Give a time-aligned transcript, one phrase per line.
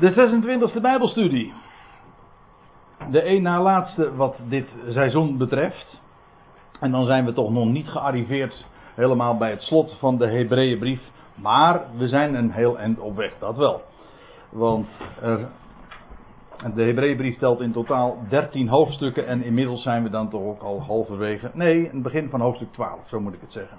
[0.00, 1.52] De 26e Bijbelstudie.
[3.10, 6.00] De een na laatste wat dit seizoen betreft.
[6.80, 11.00] En dan zijn we toch nog niet gearriveerd helemaal bij het slot van de Hebreeënbrief.
[11.34, 13.82] Maar we zijn een heel eind op weg, dat wel.
[14.50, 14.88] Want
[15.20, 15.48] er,
[16.74, 20.82] de Hebreeënbrief telt in totaal 13 hoofdstukken en inmiddels zijn we dan toch ook al
[20.82, 21.50] halverwege.
[21.54, 23.78] Nee, het begin van hoofdstuk 12, zo moet ik het zeggen.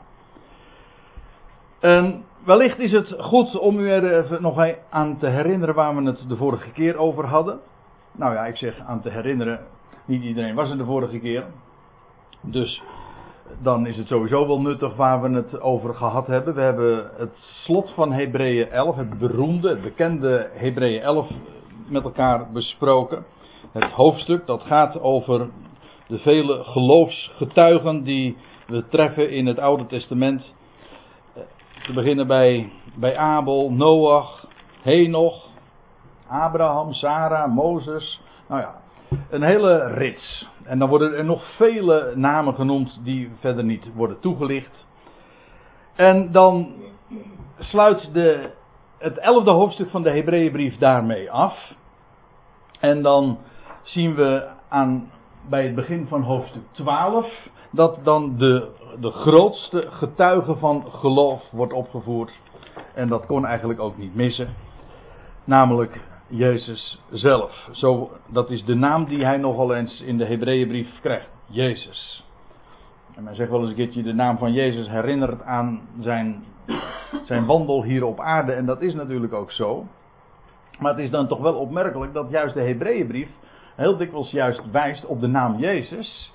[1.87, 6.03] En wellicht is het goed om u er even nog aan te herinneren waar we
[6.03, 7.59] het de vorige keer over hadden.
[8.11, 9.59] Nou ja, ik zeg aan te herinneren.
[10.05, 11.43] Niet iedereen was er de vorige keer.
[12.41, 12.81] Dus
[13.61, 16.55] dan is het sowieso wel nuttig waar we het over gehad hebben.
[16.55, 21.29] We hebben het slot van Hebreeën 11, het beroemde, het bekende Hebreeën 11
[21.89, 23.25] met elkaar besproken.
[23.71, 25.49] Het hoofdstuk dat gaat over
[26.07, 30.55] de vele geloofsgetuigen die we treffen in het Oude Testament.
[31.83, 34.47] Te beginnen bij, bij Abel, Noach,
[34.81, 35.45] Henoch,
[36.27, 38.21] Abraham, Sarah, Mozes.
[38.47, 38.81] Nou ja,
[39.29, 40.47] een hele rits.
[40.63, 44.85] En dan worden er nog vele namen genoemd die verder niet worden toegelicht.
[45.95, 46.73] En dan
[47.59, 48.49] sluit de,
[48.97, 51.73] het elfde hoofdstuk van de Hebreeënbrief daarmee af.
[52.79, 53.37] En dan
[53.83, 55.11] zien we aan,
[55.49, 58.67] bij het begin van hoofdstuk 12 dat dan de,
[58.99, 62.39] de grootste getuige van geloof wordt opgevoerd.
[62.93, 64.53] En dat kon eigenlijk ook niet missen.
[65.43, 67.69] Namelijk Jezus zelf.
[67.71, 71.29] Zo, dat is de naam die hij nogal eens in de Hebreeënbrief krijgt.
[71.45, 72.25] Jezus.
[73.15, 76.43] En men zegt wel eens een keertje de naam van Jezus herinnert aan zijn,
[77.23, 78.51] zijn wandel hier op aarde.
[78.51, 79.85] En dat is natuurlijk ook zo.
[80.79, 83.29] Maar het is dan toch wel opmerkelijk dat juist de Hebreeënbrief
[83.75, 86.31] heel dikwijls juist wijst op de naam Jezus.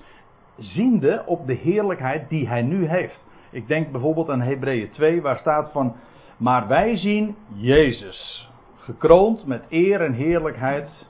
[0.57, 3.19] Ziende op de heerlijkheid die hij nu heeft.
[3.51, 5.95] Ik denk bijvoorbeeld aan Hebreeën 2 waar staat van.
[6.37, 11.07] Maar wij zien Jezus gekroond met eer en heerlijkheid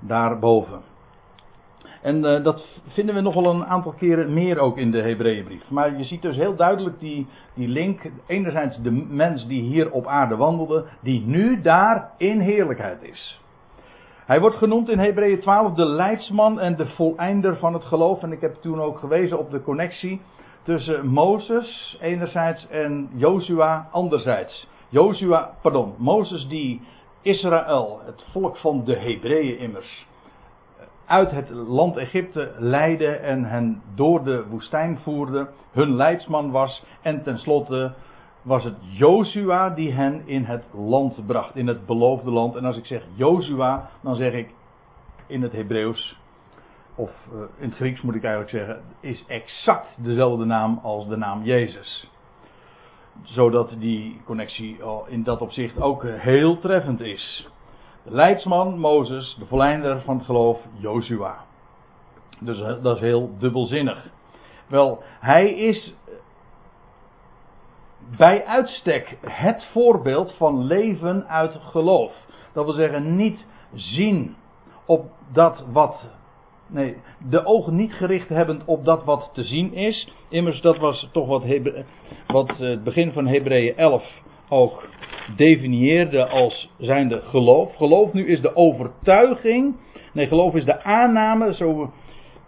[0.00, 0.82] daarboven.
[2.02, 5.70] En uh, dat vinden we nog wel een aantal keren meer ook in de Hebreeënbrief.
[5.70, 8.00] Maar je ziet dus heel duidelijk die, die link.
[8.26, 13.40] Enerzijds de mens die hier op aarde wandelde, die nu daar in heerlijkheid is.
[14.26, 18.22] Hij wordt genoemd in Hebreeën 12 de leidsman en de voleinder van het geloof.
[18.22, 20.20] En ik heb toen ook gewezen op de connectie
[20.62, 24.68] tussen Mozes enerzijds en Jozua anderzijds.
[24.88, 26.80] Jozua, pardon, Mozes die
[27.22, 30.06] Israël, het volk van de Hebreeën immers,
[31.06, 37.22] uit het land Egypte leidde en hen door de woestijn voerde, hun leidsman was en
[37.22, 37.92] tenslotte
[38.44, 42.56] was het Jozua die hen in het land bracht, in het beloofde land.
[42.56, 44.54] En als ik zeg Jozua, dan zeg ik
[45.26, 46.18] in het Hebreeuws,
[46.94, 51.16] of uh, in het Grieks moet ik eigenlijk zeggen, is exact dezelfde naam als de
[51.16, 52.12] naam Jezus
[53.22, 57.48] zodat die connectie in dat opzicht ook heel treffend is.
[58.02, 61.44] De leidsman Mozes, de volleinder van het geloof Joshua.
[62.40, 64.06] Dus eh, dat is heel dubbelzinnig.
[64.66, 65.94] Wel, hij is
[68.16, 72.12] bij uitstek het voorbeeld van leven uit geloof.
[72.52, 74.36] Dat wil zeggen, niet zien
[74.86, 76.02] op dat wat
[76.66, 76.96] Nee,
[77.30, 80.08] de ogen niet gericht hebben op dat wat te zien is.
[80.28, 81.44] Immers, dat was toch wat,
[82.26, 84.88] wat eh, het begin van Hebreeën 11 ook
[85.36, 87.76] definieerde als zijnde geloof.
[87.76, 89.76] Geloof nu is de overtuiging.
[90.12, 91.54] Nee, geloof is de aanname.
[91.54, 91.92] Zo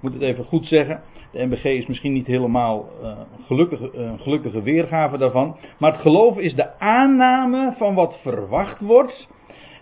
[0.01, 1.03] moet het even goed zeggen.
[1.37, 3.13] MBG is misschien niet helemaal uh,
[3.47, 5.57] gelukkige, uh, gelukkige weergave daarvan.
[5.79, 9.29] Maar het geloof is de aanname van wat verwacht wordt.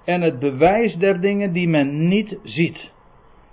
[0.05, 2.93] En het bewijs der dingen die men niet ziet.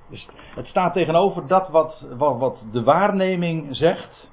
[0.10, 4.30] Dus het staat tegenover dat wat, wat, wat de waarneming zegt.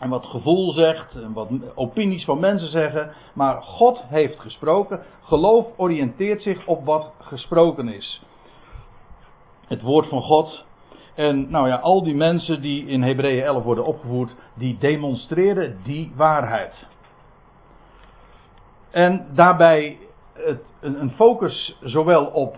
[0.00, 1.14] En wat gevoel zegt.
[1.14, 3.12] En wat opinies van mensen zeggen.
[3.34, 5.02] Maar God heeft gesproken.
[5.22, 8.22] Geloof oriënteert zich op wat gesproken is.
[9.66, 10.66] Het woord van God.
[11.18, 14.34] En nou ja, al die mensen die in Hebreeën 11 worden opgevoerd.
[14.54, 16.86] Die demonstreren die waarheid.
[18.90, 19.98] En daarbij
[20.32, 22.56] het, een focus zowel op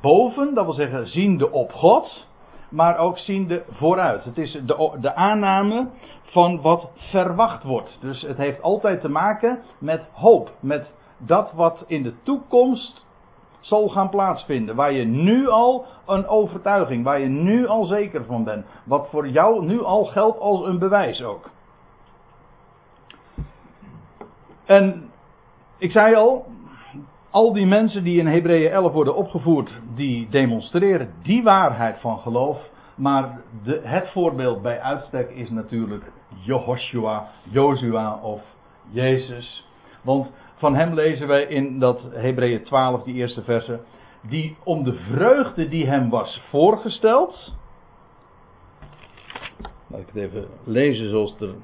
[0.00, 2.26] boven, dat wil zeggen ziende op God,
[2.70, 4.24] maar ook ziende vooruit.
[4.24, 5.88] Het is de, de aanname
[6.22, 7.98] van wat verwacht wordt.
[8.00, 13.04] Dus het heeft altijd te maken met hoop, met dat wat in de toekomst
[13.62, 14.74] zal gaan plaatsvinden.
[14.74, 18.66] Waar je nu al een overtuiging, waar je nu al zeker van bent.
[18.84, 21.50] Wat voor jou nu al geldt als een bewijs ook.
[24.64, 25.10] En
[25.78, 26.46] ik zei al,
[27.30, 32.70] al die mensen die in Hebreeën 11 worden opgevoerd, die demonstreren die waarheid van geloof.
[32.94, 36.12] Maar de, het voorbeeld bij uitstek is natuurlijk
[36.44, 38.42] Jehoshua, Jozua of
[38.90, 39.66] Jezus.
[40.02, 40.30] Want
[40.62, 43.80] van hem lezen wij in dat Hebreeën 12, die eerste verse.
[44.28, 47.54] Die om de vreugde die hem was voorgesteld.
[49.88, 51.54] Laat ik het even lezen zoals er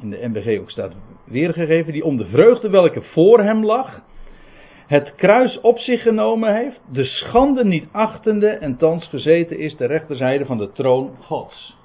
[0.00, 0.92] in de MBG ook staat
[1.24, 1.92] weergegeven.
[1.92, 4.00] Die om de vreugde welke voor hem lag.
[4.86, 6.80] Het kruis op zich genomen heeft.
[6.92, 8.48] De schande niet achtende.
[8.48, 11.76] En thans gezeten is de rechterzijde van de troon Gods.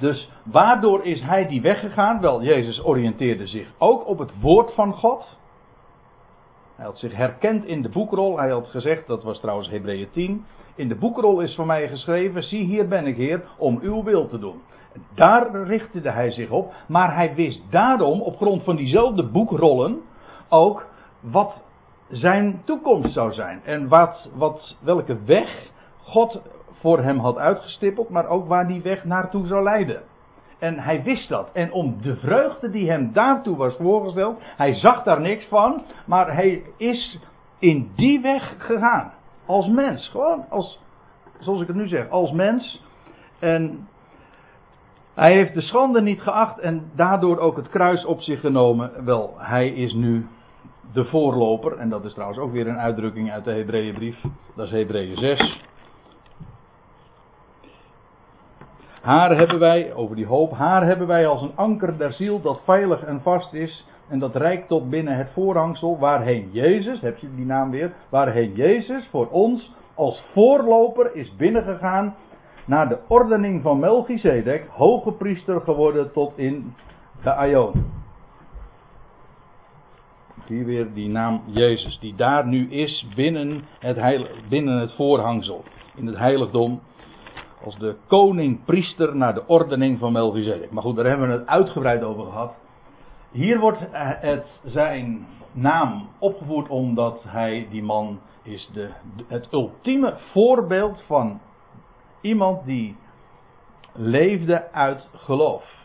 [0.00, 2.20] Dus waardoor is hij die weggegaan?
[2.20, 5.38] Wel, Jezus oriënteerde zich ook op het woord van God.
[6.76, 8.38] Hij had zich herkend in de boekrol.
[8.38, 10.44] Hij had gezegd, dat was trouwens Hebreeën 10.
[10.74, 14.26] In de boekrol is voor mij geschreven: Zie, hier ben ik, Heer, om uw wil
[14.26, 14.60] te doen.
[15.14, 16.72] Daar richtte hij zich op.
[16.88, 20.00] Maar hij wist daarom, op grond van diezelfde boekrollen,
[20.48, 20.86] ook
[21.20, 21.62] wat
[22.08, 23.60] zijn toekomst zou zijn.
[23.64, 25.70] En wat, wat, welke weg
[26.02, 26.40] God
[26.80, 30.02] voor hem had uitgestippeld, maar ook waar die weg naartoe zou leiden.
[30.58, 31.50] En hij wist dat.
[31.52, 36.34] En om de vreugde die hem daartoe was voorgesteld, hij zag daar niks van, maar
[36.34, 37.18] hij is
[37.58, 39.12] in die weg gegaan.
[39.46, 40.80] Als mens, gewoon als,
[41.38, 42.84] zoals ik het nu zeg, als mens.
[43.38, 43.88] En
[45.14, 49.04] hij heeft de schande niet geacht en daardoor ook het kruis op zich genomen.
[49.04, 50.26] Wel, hij is nu
[50.92, 51.76] de voorloper.
[51.76, 54.20] En dat is trouwens ook weer een uitdrukking uit de Hebreeënbrief.
[54.56, 55.68] Dat is Hebreeën 6.
[59.00, 62.60] Haar hebben wij, over die hoop, haar hebben wij als een anker der ziel dat
[62.64, 63.86] veilig en vast is.
[64.08, 68.52] En dat reikt tot binnen het voorhangsel waarheen Jezus, heb je die naam weer, waarheen
[68.52, 72.14] Jezus voor ons als voorloper is binnengegaan
[72.64, 76.74] naar de ordening van Melchizedek, hoge priester geworden tot in
[77.22, 77.72] de Aion.
[80.46, 85.64] Hier weer die naam Jezus, die daar nu is binnen het, binnen het voorhangsel,
[85.94, 86.80] in het heiligdom
[87.64, 90.70] als de koning-priester naar de ordening van Melchizedek.
[90.70, 92.54] Maar goed, daar hebben we het uitgebreid over gehad.
[93.30, 93.78] Hier wordt
[94.20, 98.90] het zijn naam opgevoerd omdat hij, die man, is de,
[99.26, 101.40] het ultieme voorbeeld van
[102.20, 102.96] iemand die
[103.92, 105.78] leefde uit geloof.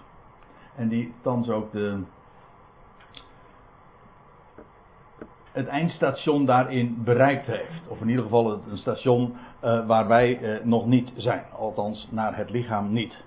[0.75, 2.03] En die thans ook de,
[5.55, 7.87] het eindstation daarin bereikt heeft.
[7.87, 11.43] Of in ieder geval een station uh, waar wij uh, nog niet zijn.
[11.57, 13.23] Althans, naar het lichaam niet.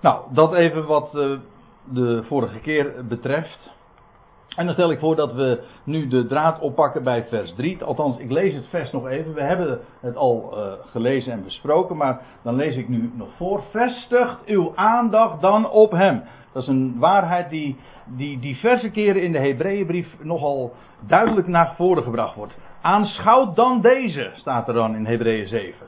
[0.00, 1.38] Nou, dat even wat uh,
[1.84, 3.70] de vorige keer betreft.
[4.56, 7.84] En dan stel ik voor dat we nu de draad oppakken bij vers 3.
[7.84, 9.34] Althans, ik lees het vers nog even.
[9.34, 10.54] We hebben het al
[10.90, 13.62] gelezen en besproken, maar dan lees ik nu nog voor.
[13.70, 16.22] Vestigt uw aandacht dan op hem.
[16.52, 17.76] Dat is een waarheid die,
[18.06, 20.72] die diverse keren in de Hebreeënbrief nogal
[21.06, 22.58] duidelijk naar voren gebracht wordt.
[22.82, 25.86] Aanschouwt dan deze, staat er dan in Hebreeën 7.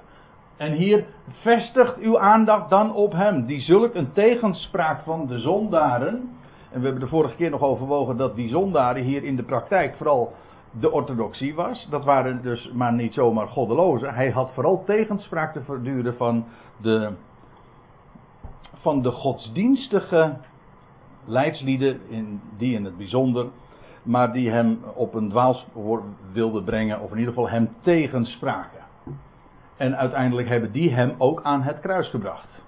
[0.57, 6.31] En hier vestigt uw aandacht dan op hem, die zulk een tegenspraak van de zondaren.
[6.75, 9.97] En we hebben de vorige keer nog overwogen dat die zondaren hier in de praktijk
[9.97, 10.33] vooral
[10.71, 11.87] de orthodoxie was.
[11.91, 14.15] Dat waren dus maar niet zomaar goddelozen.
[14.15, 16.45] Hij had vooral tegenspraak te verduren van
[16.77, 17.11] de,
[18.75, 20.37] van de godsdienstige
[21.25, 23.47] leidslieden, in, die in het bijzonder
[24.03, 28.81] maar die hem op een dwaalspoor wilden brengen, of in ieder geval hem tegenspraken.
[29.77, 32.64] En uiteindelijk hebben die hem ook aan het kruis gebracht.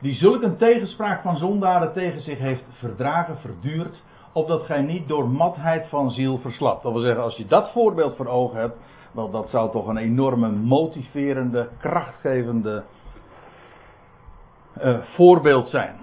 [0.00, 4.02] Die zulk een tegenspraak van zondaren tegen zich heeft verdragen, verduurd,
[4.32, 6.82] opdat gij niet door matheid van ziel verslapt.
[6.82, 8.76] Dat wil zeggen, als je dat voorbeeld voor ogen hebt,
[9.12, 12.84] wel, dat zou toch een enorme motiverende, krachtgevende
[14.82, 15.96] uh, voorbeeld zijn.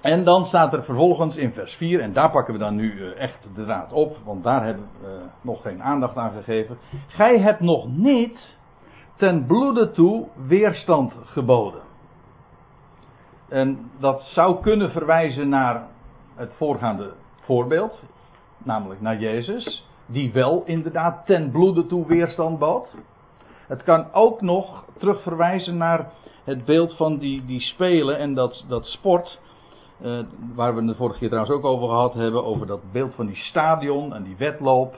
[0.00, 3.20] En dan staat er vervolgens in vers 4, en daar pakken we dan nu eh,
[3.20, 6.78] echt de draad op, want daar hebben we uh, nog geen aandacht aan gegeven.
[7.06, 8.58] Gij hebt nog niet
[9.16, 11.91] ten bloede toe weerstand geboden.
[13.52, 15.86] En dat zou kunnen verwijzen naar
[16.34, 18.02] het voorgaande voorbeeld,
[18.58, 22.96] namelijk naar Jezus, die wel inderdaad ten bloede toe weerstand bood.
[23.66, 26.10] Het kan ook nog terugverwijzen naar
[26.44, 29.40] het beeld van die, die spelen en dat, dat sport
[30.02, 30.18] uh,
[30.54, 33.36] waar we de vorige keer trouwens ook over gehad hebben, over dat beeld van die
[33.36, 34.96] stadion en die wedloop.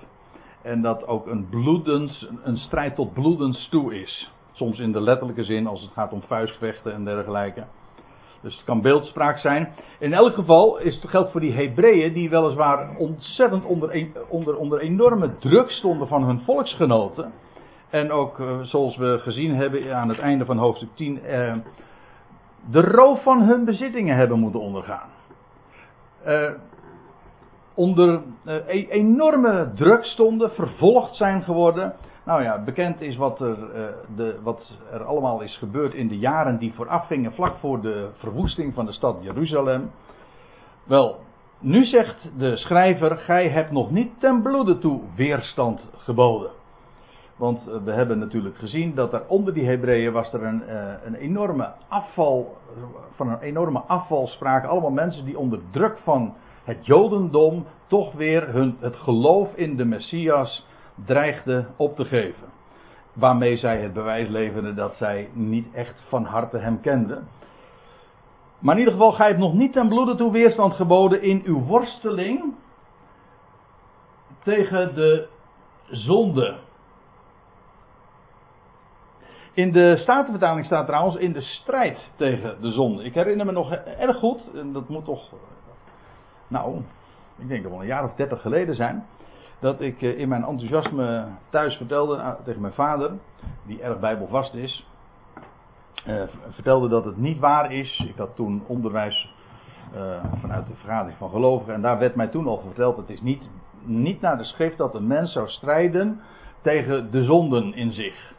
[0.62, 4.32] En dat ook een bloedens, een strijd tot bloedens toe is.
[4.52, 7.64] Soms in de letterlijke zin als het gaat om vuistvechten en dergelijke.
[8.44, 9.74] Dus het kan beeldspraak zijn.
[9.98, 14.80] In elk geval is het geldt voor die Hebreeën die weliswaar ontzettend onder, onder, onder
[14.80, 17.32] enorme druk stonden van hun volksgenoten.
[17.90, 21.54] En ook uh, zoals we gezien hebben aan het einde van hoofdstuk 10, uh,
[22.70, 25.08] de roof van hun bezittingen hebben moeten ondergaan.
[26.26, 26.50] Uh,
[27.74, 31.94] onder uh, enorme druk stonden, vervolgd zijn geworden.
[32.24, 36.18] Nou ja, bekend is wat er, uh, de, wat er allemaal is gebeurd in de
[36.18, 39.90] jaren die voorafgingen, vlak voor de verwoesting van de stad Jeruzalem.
[40.84, 41.20] Wel,
[41.58, 46.50] nu zegt de schrijver: Gij hebt nog niet ten bloede toe weerstand geboden.
[47.36, 50.92] Want eh, we hebben natuurlijk gezien dat er onder die Hebreeën was er een, eh,
[51.04, 52.56] een enorme afval,
[53.14, 54.68] van een enorme afval spraken.
[54.68, 59.84] Allemaal mensen die onder druk van het Jodendom toch weer hun, het geloof in de
[59.84, 60.66] Messias
[61.04, 62.48] dreigden op te geven.
[63.12, 67.28] Waarmee zij het bewijs leverden dat zij niet echt van harte hem kenden.
[68.58, 71.60] Maar in ieder geval, gij hebt nog niet ten bloede toe weerstand geboden in uw
[71.60, 72.54] worsteling
[74.42, 75.28] tegen de
[75.90, 76.56] zonde.
[79.52, 83.04] In de Statenvertaling staat trouwens in de strijd tegen de zonde.
[83.04, 85.32] Ik herinner me nog erg goed, en dat moet toch,
[86.48, 86.82] nou,
[87.38, 89.06] ik denk dat wel een jaar of dertig geleden zijn,
[89.64, 93.10] dat ik eh, in mijn enthousiasme thuis vertelde ah, tegen mijn vader,
[93.66, 94.86] die erg bijbelvast is,
[96.06, 98.04] uh, vertelde dat het niet waar is.
[98.08, 99.32] Ik had toen onderwijs
[100.40, 103.48] vanuit de vergadering van gelovigen en daar werd mij toen al verteld, het is niet,
[103.82, 106.20] niet naar de schrift dat een mens zou strijden
[106.62, 108.32] tegen de zonden in zich.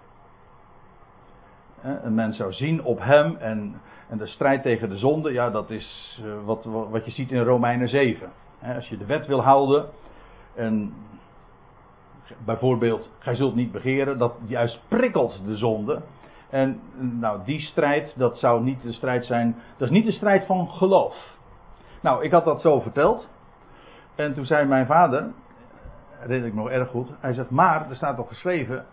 [1.81, 5.69] Een mens zou zien op hem en, en de strijd tegen de zonde, ja, dat
[5.69, 8.31] is wat, wat je ziet in Romeinen 7.
[8.75, 9.85] Als je de wet wil houden
[10.55, 10.93] en
[12.45, 16.01] bijvoorbeeld, gij zult niet begeren, dat juist prikkelt de zonde.
[16.49, 20.45] En nou, die strijd, dat zou niet de strijd zijn, dat is niet de strijd
[20.45, 21.33] van geloof.
[22.01, 23.27] Nou, ik had dat zo verteld.
[24.15, 25.31] En toen zei mijn vader,
[26.17, 28.85] herinner ik nog erg goed, hij zegt, maar er staat toch geschreven,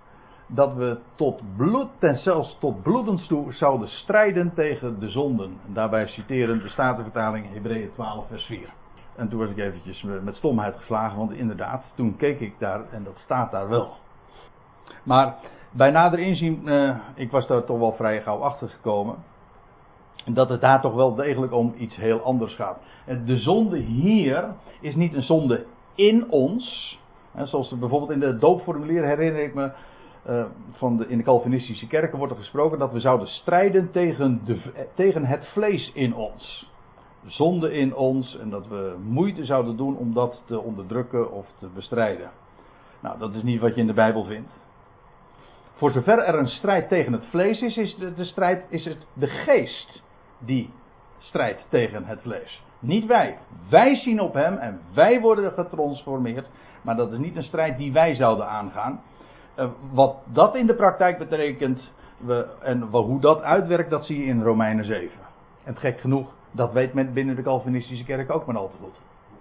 [0.47, 5.59] dat we tot bloed, en zelfs tot bloedens toe, zouden strijden tegen de zonden.
[5.67, 8.69] En daarbij citeren de Statenvertaling Hebreeën 12 vers 4.
[9.23, 13.05] En toen was ik eventjes met stomheid geslagen, want inderdaad, toen keek ik daar en
[13.05, 13.93] dat staat daar wel.
[15.03, 15.35] Maar
[15.71, 19.17] bij nader inzien, eh, ik was daar toch wel vrij gauw achter gekomen.
[20.25, 22.79] Dat het daar toch wel degelijk om iets heel anders gaat.
[23.27, 26.99] De zonde hier is niet een zonde in ons.
[27.45, 29.73] Zoals bijvoorbeeld in de doopformulier herinner ik me
[30.73, 34.87] van de, in de Calvinistische kerken wordt er gesproken dat we zouden strijden tegen, de,
[34.95, 36.72] tegen het vlees in ons.
[37.27, 41.69] Zonde in ons en dat we moeite zouden doen om dat te onderdrukken of te
[41.75, 42.31] bestrijden.
[43.01, 44.51] Nou, dat is niet wat je in de Bijbel vindt.
[45.75, 49.27] Voor zover er een strijd tegen het vlees is, is de, strijd, is het de
[49.27, 50.03] geest
[50.39, 50.71] die
[51.19, 52.63] strijdt tegen het vlees.
[52.79, 53.39] Niet wij.
[53.71, 56.49] Wij zien op hem en wij worden getransformeerd.
[56.83, 59.03] Maar dat is niet een strijd die wij zouden aangaan.
[59.59, 64.25] Uh, wat dat in de praktijk betekent we, en hoe dat uitwerkt, dat zie je
[64.25, 65.11] in Romeinen 7.
[65.65, 68.95] En gek genoeg, dat weet men binnen de Calvinistische kerk ook maar al te goed.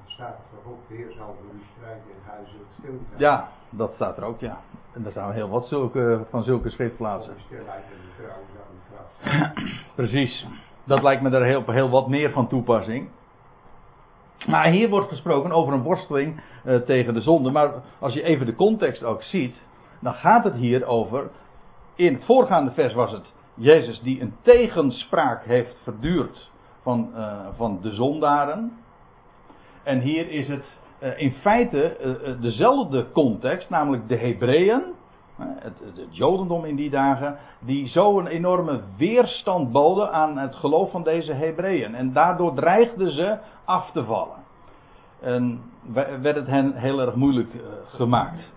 [0.06, 3.94] Er staat toch ook, de Heer zal voor u strijden in huizen stil Ja, dat
[3.94, 4.58] staat er ook, ja.
[4.94, 7.34] En daar staan heel wat zulke, van zulke schriftplaatsen.
[9.96, 10.46] Precies.
[10.84, 13.10] Dat lijkt me daar heel, heel wat meer van toepassing.
[14.48, 17.52] Maar hier wordt gesproken over een worsteling uh, tegen de zonde.
[17.52, 19.66] Maar als je even de context ook ziet,
[20.00, 21.30] dan gaat het hier over.
[21.96, 26.51] In het voorgaande vers was het Jezus die een tegenspraak heeft verduurd
[26.82, 28.72] van, uh, van de zondaren.
[29.84, 30.66] En hier is het
[31.04, 34.82] uh, in feite uh, dezelfde context, namelijk de Hebreeën,
[35.38, 40.92] het, het, Jodendom in die dagen, die zo een enorme weerstand boden aan het geloof
[40.92, 41.96] van deze Hebreeën.
[41.96, 44.38] En daardoor dreigden ze af te vallen.
[45.20, 45.62] En
[46.22, 47.52] werd het hen heel erg moeilijk
[47.86, 48.52] gemaakt.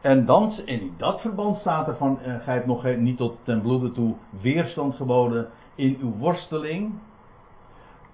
[0.00, 3.92] En dan, in dat verband staat er van, gij hebt nog niet tot ten bloede
[3.92, 6.92] toe weerstand geboden in uw worsteling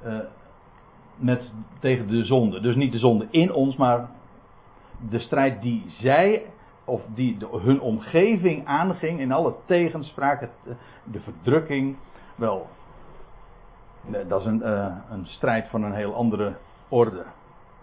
[0.07, 0.19] uh,
[1.17, 2.61] met, tegen de zonde.
[2.61, 4.09] Dus niet de zonde in ons, maar
[5.09, 6.43] de strijd die zij,
[6.85, 10.49] of die de, hun omgeving aanging in alle tegenspraak,
[11.05, 11.97] de verdrukking.
[12.35, 12.69] Wel,
[14.29, 16.57] dat is een, uh, een strijd van een heel andere
[16.89, 17.25] orde.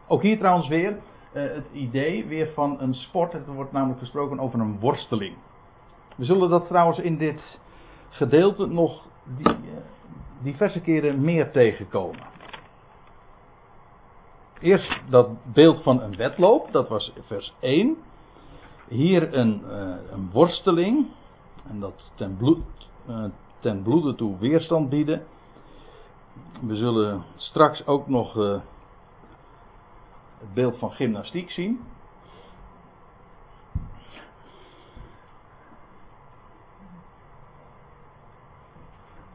[0.07, 3.33] Ook hier trouwens weer, uh, het idee weer van een sport.
[3.33, 5.35] Er wordt namelijk gesproken over een worsteling.
[6.15, 7.59] We zullen dat trouwens in dit
[8.09, 9.05] gedeelte nog
[9.37, 9.55] die,
[10.41, 12.25] diverse keren meer tegenkomen.
[14.59, 17.97] Eerst dat beeld van een wedloop, dat was vers 1.
[18.87, 21.05] Hier een, uh, een worsteling,
[21.69, 22.63] en dat ten, bloed,
[23.59, 25.25] ten bloede toe weerstand bieden.
[26.61, 28.33] We zullen straks ook nog
[30.39, 31.79] het beeld van gymnastiek zien.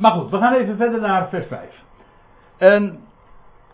[0.02, 1.82] Maar goed, we gaan even verder naar vers 5.
[2.56, 3.00] En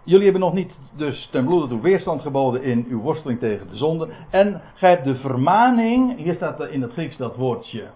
[0.02, 3.76] jullie hebben nog niet dus ten bloede toe weerstand geboden in uw worsteling tegen de
[3.76, 4.08] zonde.
[4.30, 7.86] En gij hebt de vermaning, hier staat in het Grieks dat woordje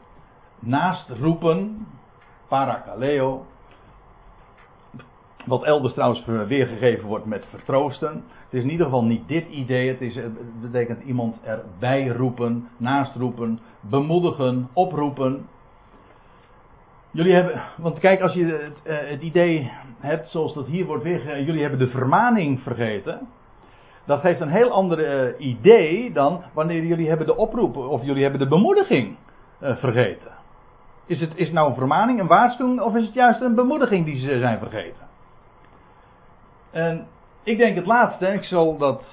[0.58, 1.86] naast roepen,
[2.48, 3.46] parakaleo.
[5.44, 8.24] Wat elders trouwens weergegeven wordt met vertroosten.
[8.44, 9.88] Het is in ieder geval niet dit idee.
[9.88, 15.46] Het, is, het betekent iemand erbij roepen, naast roepen, bemoedigen, oproepen.
[17.12, 21.02] Jullie hebben, want kijk, als je het, eh, het idee hebt zoals dat hier wordt
[21.02, 23.28] weergegeven, jullie hebben de vermaning vergeten.
[24.04, 28.22] Dat geeft een heel ander uh, idee dan wanneer jullie hebben de oproep of jullie
[28.22, 29.16] hebben de bemoediging
[29.62, 30.30] uh, vergeten.
[31.06, 34.20] Is het, is nou een vermaning, een waarschuwing of is het juist een bemoediging die
[34.20, 35.08] ze zijn vergeten?
[36.70, 37.06] En
[37.42, 39.04] ik denk het laatste, ik zal dat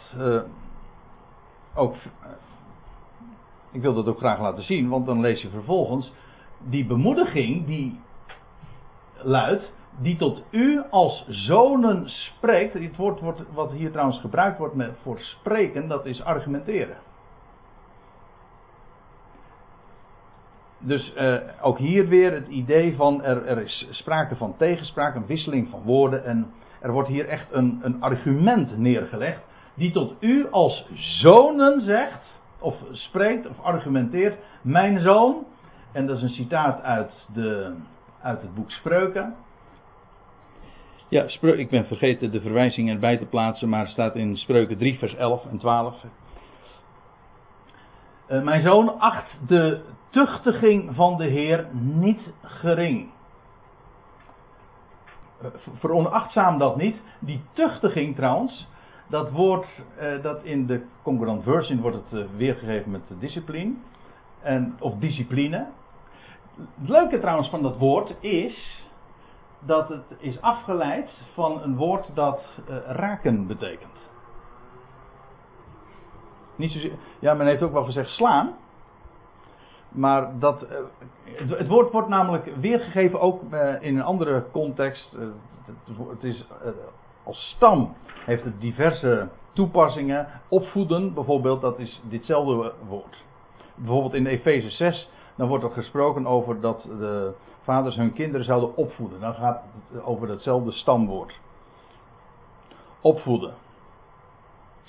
[1.76, 1.96] ook.
[3.72, 6.12] ik wil dat ook graag laten zien, want dan lees je vervolgens.
[6.64, 8.00] Die bemoediging die
[9.22, 12.74] luidt die tot u als zonen spreekt.
[12.74, 16.98] Het woord wordt, wat hier trouwens gebruikt wordt met, voor spreken, dat is argumenteren.
[20.82, 25.26] Dus uh, ook hier weer het idee van er, er, is sprake van tegenspraak, een
[25.26, 26.26] wisseling van woorden.
[26.26, 26.52] En
[26.82, 29.42] er wordt hier echt een, een argument neergelegd.
[29.74, 34.38] Die tot u als zonen zegt, of spreekt, of argumenteert.
[34.62, 35.46] Mijn zoon.
[35.92, 37.76] En dat is een citaat uit, de,
[38.22, 39.36] uit het boek Spreuken.
[41.08, 44.98] Ja, ik ben vergeten de verwijzing erbij te plaatsen, maar het staat in Spreuken 3,
[44.98, 46.04] vers 11 en 12.
[46.04, 46.10] Uh,
[48.38, 53.10] eh, mijn zoon acht de tuchtiging van de Heer niet gering.
[55.44, 55.48] Uh,
[55.80, 57.02] veronachtzaam dat niet.
[57.20, 58.68] Die tuchtiging trouwens,
[59.08, 59.68] dat woord
[60.02, 63.74] uh, dat in de concurrent version wordt het weergegeven met discipline.
[64.42, 65.66] En, of discipline.
[66.80, 68.86] Het leuke trouwens van dat woord is
[69.60, 73.98] dat het is afgeleid van een woord dat uh, raken betekent.
[76.56, 78.54] Niet zozeer, ja, men heeft ook wel gezegd slaan.
[79.90, 80.70] Maar dat, uh,
[81.58, 85.12] het, woord wordt namelijk weergegeven ook uh, in een andere context.
[85.66, 86.46] Het, het, is
[87.24, 90.28] als stam heeft het diverse toepassingen.
[90.48, 93.24] Opvoeden bijvoorbeeld, dat is ditzelfde woord.
[93.76, 98.76] Bijvoorbeeld in Efeze 6, dan wordt er gesproken over dat de vaders hun kinderen zouden
[98.76, 99.20] opvoeden.
[99.20, 101.40] Dan gaat het over datzelfde stamwoord.
[103.02, 103.54] Opvoeden.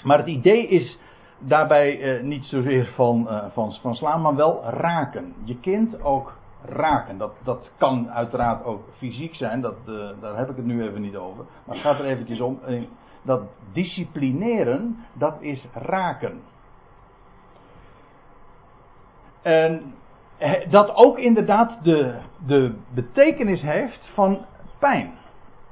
[0.05, 0.99] Maar het idee is
[1.39, 5.35] daarbij eh, niet zozeer van, eh, van, van slaan, maar wel raken.
[5.45, 6.33] Je kind ook
[6.65, 7.19] raken.
[7.19, 11.01] Dat, dat kan uiteraard ook fysiek zijn, dat, uh, daar heb ik het nu even
[11.01, 11.45] niet over.
[11.65, 12.61] Maar het gaat er eventjes om.
[12.65, 12.83] Eh,
[13.23, 16.41] dat disciplineren, dat is raken.
[19.43, 19.95] En
[20.71, 22.15] dat ook inderdaad de,
[22.47, 24.47] de betekenis heeft van
[24.79, 25.13] pijn.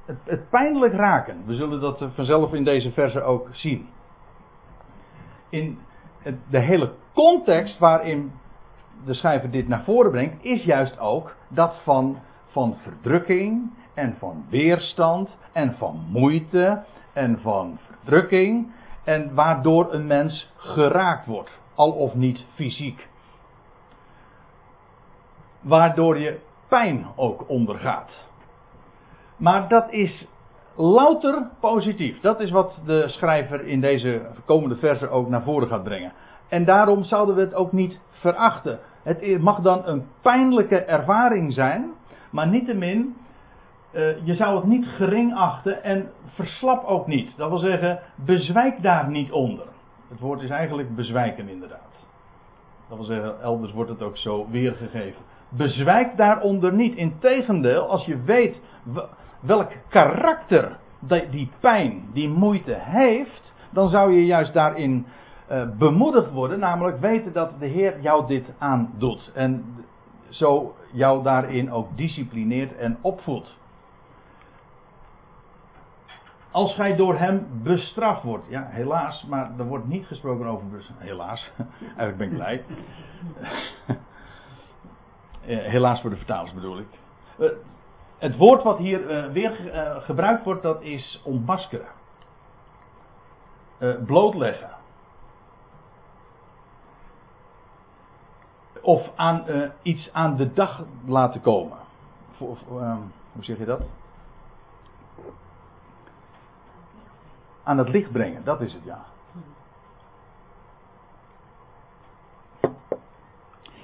[0.06, 1.42] Het, het pijnlijk raken.
[1.46, 3.88] We zullen dat vanzelf in deze verse ook zien.
[5.50, 5.78] In
[6.50, 8.32] de hele context waarin
[9.04, 14.44] de schrijver dit naar voren brengt, is juist ook dat van, van verdrukking en van
[14.50, 18.72] weerstand en van moeite en van verdrukking
[19.04, 23.08] en waardoor een mens geraakt wordt, al of niet fysiek
[25.60, 28.26] waardoor je pijn ook ondergaat.
[29.36, 30.28] Maar dat is
[30.76, 32.20] louter positief.
[32.20, 36.12] Dat is wat de schrijver in deze komende versen ook naar voren gaat brengen.
[36.48, 38.78] En daarom zouden we het ook niet verachten.
[39.02, 41.90] Het mag dan een pijnlijke ervaring zijn,
[42.30, 43.16] maar niettemin,
[43.92, 47.36] uh, je zou het niet gering achten en verslap ook niet.
[47.36, 49.66] Dat wil zeggen, bezwijk daar niet onder.
[50.08, 52.06] Het woord is eigenlijk bezwijken inderdaad.
[52.88, 56.96] Dat wil zeggen, elders wordt het ook zo weergegeven bezwijk daaronder niet.
[56.96, 58.60] Integendeel, als je weet
[59.40, 60.78] welk karakter
[61.30, 65.06] die pijn, die moeite heeft, dan zou je juist daarin
[65.50, 66.58] uh, bemoedigd worden.
[66.58, 69.30] Namelijk weten dat de Heer jou dit aandoet.
[69.34, 69.64] En
[70.28, 73.56] zo jou daarin ook disciplineert en opvoedt.
[76.50, 78.46] Als gij door hem bestraft wordt.
[78.48, 80.64] Ja, helaas, maar er wordt niet gesproken over
[80.98, 81.50] Helaas,
[81.96, 82.64] eigenlijk ben ik blij.
[85.48, 86.88] Eh, helaas voor de vertalers bedoel ik.
[87.38, 87.48] Eh,
[88.18, 89.50] het woord wat hier eh, weer
[90.00, 91.96] gebruikt wordt, dat is ontmaskeren.
[94.06, 94.70] blootleggen.
[98.80, 99.44] Of aan,
[99.82, 101.78] iets aan de dag laten komen.
[102.38, 103.00] Ehm,
[103.32, 103.80] hoe zeg je dat?
[107.62, 109.04] Aan het licht brengen, dat is het ja.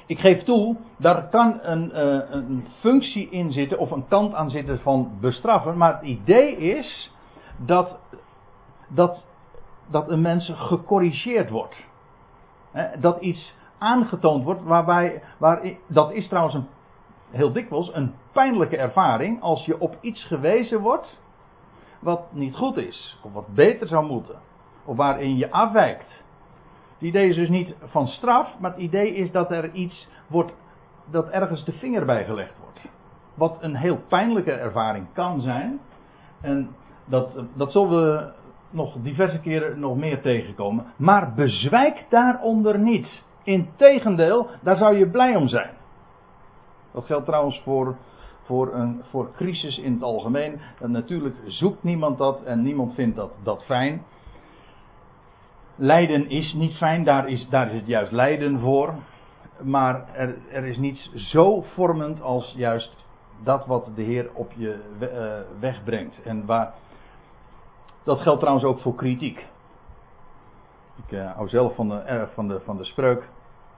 [0.07, 4.51] Ik geef toe, daar kan een, uh, een functie in zitten of een kant aan
[4.51, 5.77] zitten van bestraffen.
[5.77, 7.11] Maar het idee is
[7.57, 7.99] dat,
[8.89, 9.25] dat,
[9.91, 11.77] dat een mens gecorrigeerd wordt.
[13.01, 16.67] dat iets aangetoond wordt waarbij, waar, dat is trouwens een,
[17.31, 21.19] heel dikwijls een pijnlijke ervaring als je op iets gewezen wordt
[22.05, 24.39] wat niet goed is, of wat beter zou moeten,
[24.85, 26.24] of waarin je afwijkt.
[27.05, 30.53] Het idee is dus niet van straf, maar het idee is dat er iets wordt,
[31.11, 32.81] dat ergens de vinger bij gelegd wordt.
[33.35, 35.81] Wat een heel pijnlijke ervaring kan zijn.
[36.41, 36.69] En
[37.05, 38.33] dat, dat zullen we
[38.71, 40.87] nog diverse keren nog meer tegenkomen.
[40.97, 43.23] Maar bezwijk daaronder niet.
[43.43, 45.71] Integendeel, daar zou je blij om zijn.
[46.93, 47.97] Dat geldt trouwens voor,
[48.43, 50.61] voor, een, voor crisis in het algemeen.
[50.81, 54.03] En natuurlijk zoekt niemand dat en niemand vindt dat, dat fijn.
[55.77, 58.95] Lijden is niet fijn, daar is, daar is het juist lijden voor.
[59.61, 63.05] Maar er, er is niets zo vormend als juist
[63.43, 66.23] dat wat de Heer op je uh, weg brengt.
[66.23, 66.75] En waar,
[68.03, 69.47] dat geldt trouwens ook voor kritiek.
[71.07, 73.29] Ik uh, hou zelf van de, erg van de, van de spreuk.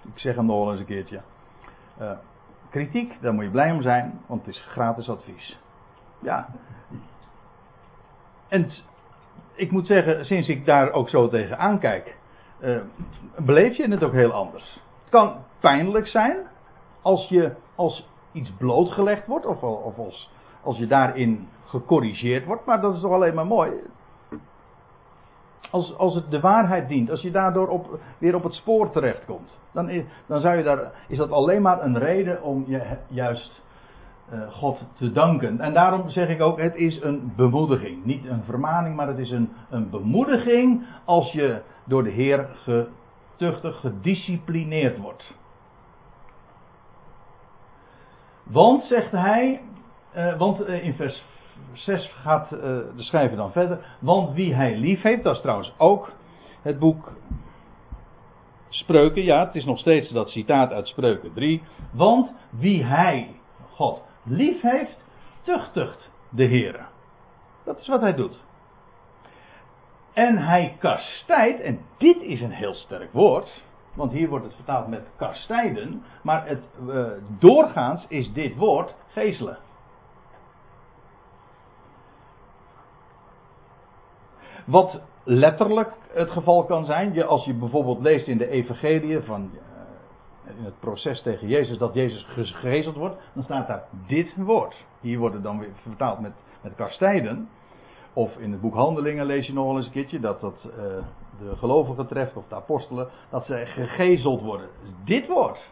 [0.02, 1.20] Ik zeg hem nog wel eens een keertje.
[2.00, 2.11] Uh,
[2.70, 5.59] kritiek, daar moet je blij om zijn, want het is gratis advies.
[6.18, 6.48] Ja.
[8.48, 8.70] En
[9.57, 12.16] ik moet zeggen, sinds ik daar ook zo tegen aankijk,
[12.61, 12.77] uh,
[13.37, 14.81] beleef je het ook heel anders.
[15.01, 16.37] Het kan pijnlijk zijn
[17.03, 20.31] als je als iets blootgelegd wordt, of, of als,
[20.62, 23.73] als je daarin gecorrigeerd wordt, maar dat is toch alleen maar mooi.
[25.71, 29.59] Als, als het de waarheid dient, als je daardoor op, weer op het spoor terechtkomt,
[29.73, 33.62] dan, is, dan zou je daar, is dat alleen maar een reden om je juist
[34.51, 35.61] God te danken.
[35.61, 38.05] En daarom zeg ik ook, het is een bemoediging.
[38.05, 43.81] Niet een vermaning, maar het is een, een bemoediging als je door de Heer getuchtig,
[43.81, 45.35] gedisciplineerd wordt.
[48.43, 49.61] Want, zegt hij,
[50.17, 51.25] uh, want uh, in vers
[51.73, 53.79] 6 gaat de schrijver dan verder.
[53.99, 56.12] Want wie hij lief heeft, dat is trouwens ook
[56.62, 57.12] het boek
[58.69, 59.23] Spreuken.
[59.23, 61.62] Ja, het is nog steeds dat citaat uit Spreuken 3.
[61.93, 63.35] Want wie hij,
[63.71, 65.05] God, lief heeft,
[65.43, 66.89] tuchtigt de Heer.
[67.65, 68.45] Dat is wat hij doet.
[70.12, 73.65] En hij kastijdt, en dit is een heel sterk woord.
[73.95, 76.03] Want hier wordt het vertaald met kastijden.
[76.23, 77.07] Maar het, uh,
[77.39, 79.59] doorgaans is dit woord geestelen.
[84.65, 89.51] Wat letterlijk het geval kan zijn, je, als je bijvoorbeeld leest in de Evangelie van
[90.59, 94.85] in het proces tegen Jezus dat Jezus gegezeld wordt, dan staat daar dit woord.
[95.00, 97.48] Hier wordt dan weer vertaald met, met kastijden.
[98.12, 100.74] Of in het boek Handelingen lees je nog wel eens een keertje dat dat uh,
[101.38, 104.68] de gelovigen treft, of de apostelen, dat zij gegezeld worden.
[105.04, 105.70] Dit woord.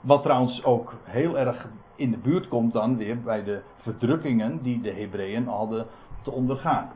[0.00, 4.80] Wat trouwens ook heel erg in de buurt komt dan weer bij de verdrukkingen die
[4.80, 5.86] de Hebreeën hadden
[6.22, 6.90] te ondergaan.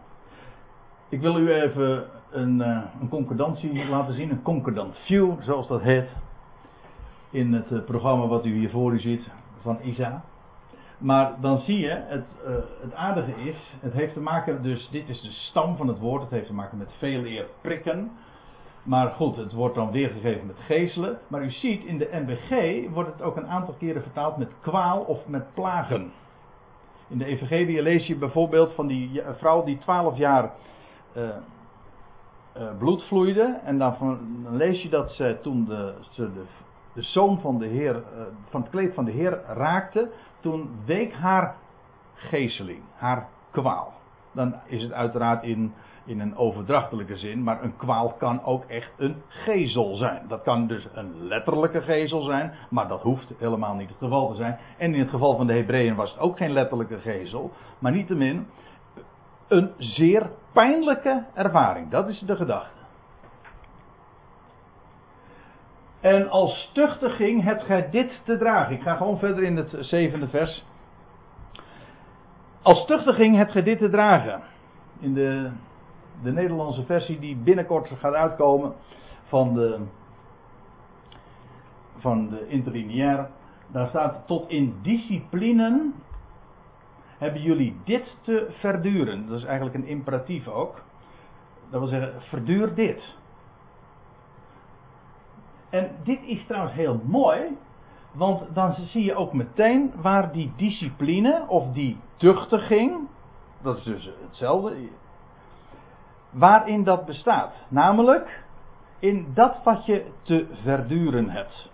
[1.09, 5.83] Ik wil u even een, uh, een concordantie laten zien, een concordant view, zoals dat
[5.83, 6.09] heet.
[7.31, 10.23] In het uh, programma wat u hier voor u ziet van ISA.
[10.99, 15.09] Maar dan zie je, het, uh, het aardige is, het heeft te maken, dus dit
[15.09, 18.11] is de stam van het woord, het heeft te maken met veel eer prikken.
[18.83, 21.19] Maar goed, het wordt dan weergegeven met geeselen.
[21.29, 25.01] Maar u ziet, in de MBG wordt het ook een aantal keren vertaald met kwaal
[25.01, 26.13] of met plagen.
[27.09, 30.53] In de Evangelie lees je bijvoorbeeld van die vrouw die twaalf jaar
[32.79, 33.61] bloed vloeide.
[33.65, 33.95] En dan,
[34.45, 36.45] dan, lees je dat ze toen de, ze de,
[36.93, 41.13] de zoon van, de heer, uh, van het kleed van de Heer raakte, toen week
[41.13, 41.57] haar
[42.15, 43.93] geesteling, haar kwaal.
[44.33, 45.73] Dan is het uiteraard in,
[46.05, 50.23] in een overdrachtelijke zin, maar een kwaal kan ook echt een gezel zijn.
[50.29, 54.37] Dat kan dus een letterlijke gezel zijn, maar dat hoeft helemaal niet het geval te
[54.37, 54.59] zijn.
[54.79, 58.47] En in het geval van de Hebreeën was het ook geen letterlijke gezel, maar niettemin
[59.49, 61.91] een zeer pijnlijke ervaring.
[61.91, 62.79] Dat is de gedachte.
[66.01, 68.75] En als tuchtiging hebt gij dit te dragen.
[68.75, 70.65] Ik ga gewoon verder in het zevende vers.
[72.63, 74.43] Als tuchtiging hebt gij dit te dragen.
[75.01, 75.51] In de,
[76.23, 78.75] de Nederlandse versie die binnenkort gaat uitkomen
[79.25, 79.81] van de,
[81.99, 83.29] van de interlineair.
[83.73, 85.95] Daar staat tot in disciplinen
[87.19, 89.27] hebben jullie dit te verduren.
[89.27, 90.83] Dat is eigenlijk een imperatief ook.
[91.71, 93.17] Dat wil zeggen, verduur dit.
[95.71, 97.57] En dit is trouwens heel mooi,
[98.13, 103.09] want dan zie je ook meteen waar die discipline of die tuchtiging,
[103.63, 104.89] dat is dus hetzelfde,
[106.31, 107.55] waarin dat bestaat.
[107.69, 108.45] Namelijk
[108.99, 111.71] in dat wat je te verduren hebt.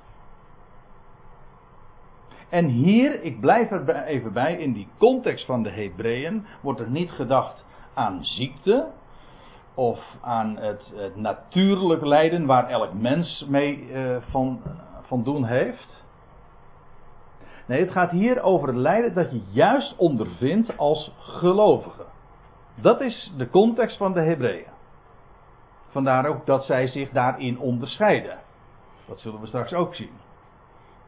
[2.48, 6.90] En hier, ik blijf er even bij, in die context van de Hebreeën wordt er
[6.90, 8.86] niet gedacht aan ziekte,
[9.74, 14.60] of aan het, het natuurlijk lijden waar elk mens mee uh, van,
[15.02, 16.04] van doen heeft.
[17.66, 22.04] Nee, het gaat hier over het lijden dat je juist ondervindt als gelovige.
[22.74, 24.72] Dat is de context van de Hebreeën.
[25.88, 28.38] Vandaar ook dat zij zich daarin onderscheiden.
[29.06, 30.23] Dat zullen we straks ook zien.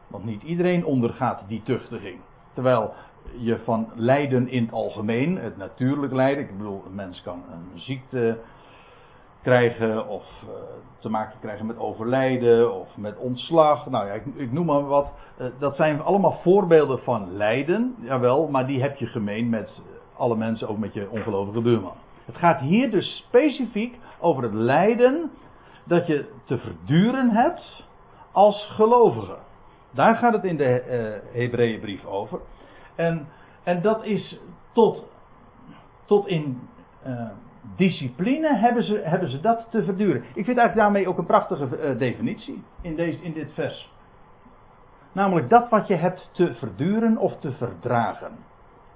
[0.07, 2.19] Want niet iedereen ondergaat die tuchtiging.
[2.53, 2.93] Terwijl
[3.37, 7.79] je van lijden in het algemeen, het natuurlijk lijden, ik bedoel, een mens kan een
[7.79, 8.37] ziekte
[9.41, 10.49] krijgen of uh,
[10.99, 13.89] te maken krijgen met overlijden of met ontslag.
[13.89, 15.11] Nou ja, ik, ik noem maar wat.
[15.41, 19.81] Uh, dat zijn allemaal voorbeelden van lijden, jawel, maar die heb je gemeen met
[20.17, 21.95] alle mensen, ook met je ongelovige buurman.
[22.25, 25.31] Het gaat hier dus specifiek over het lijden
[25.83, 27.85] dat je te verduren hebt
[28.31, 29.37] als gelovige.
[29.91, 30.83] Daar gaat het in de
[31.33, 32.39] uh, Hebreeënbrief over.
[32.95, 33.27] En,
[33.63, 34.39] en dat is
[34.73, 35.05] tot,
[36.05, 36.59] tot in
[37.07, 37.29] uh,
[37.75, 40.21] discipline hebben ze, hebben ze dat te verduren.
[40.21, 43.91] Ik vind eigenlijk daarmee ook een prachtige uh, definitie in, deze, in dit vers.
[45.11, 48.31] Namelijk dat wat je hebt te verduren of te verdragen.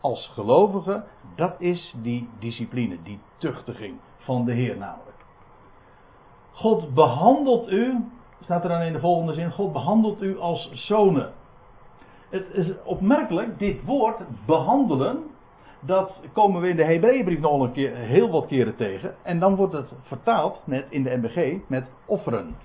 [0.01, 1.03] Als gelovige,
[1.35, 5.25] dat is die discipline, die tuchtiging van de Heer namelijk.
[6.51, 8.05] God behandelt u,
[8.51, 11.31] staat er dan in de volgende zin, God behandelt u als zonen.
[12.29, 15.23] Het is opmerkelijk, dit woord behandelen,
[15.79, 19.15] dat komen we in de Hebreeënbrief nog een keer, heel wat keren tegen.
[19.21, 22.55] En dan wordt het vertaald, net in de MBG, met offeren.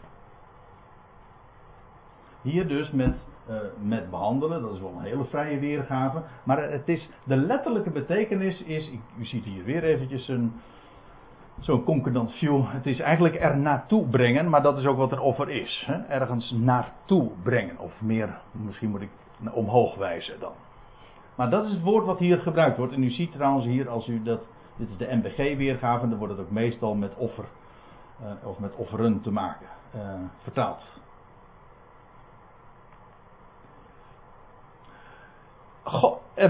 [2.42, 3.14] Hier dus met,
[3.48, 6.22] uh, met behandelen, dat is wel een hele vrije weergave.
[6.44, 10.52] Maar het is, de letterlijke betekenis is, u ziet hier weer eventjes een,
[11.60, 12.62] zo'n concordant view.
[12.66, 15.84] Het is eigenlijk er naartoe brengen, maar dat is ook wat er offer is.
[15.86, 15.94] Hè?
[15.94, 17.78] Ergens naartoe brengen.
[17.78, 19.10] Of meer, misschien moet ik
[19.52, 20.52] omhoog wijzen dan.
[21.34, 22.92] Maar dat is het woord wat hier gebruikt wordt.
[22.92, 24.40] En u ziet trouwens hier, als u dat.
[24.76, 27.44] Dit is de MBG-weergave, dan wordt het ook meestal met offer.
[28.22, 29.66] Uh, of met offeren te maken.
[29.94, 30.00] Uh,
[30.42, 30.82] vertaald.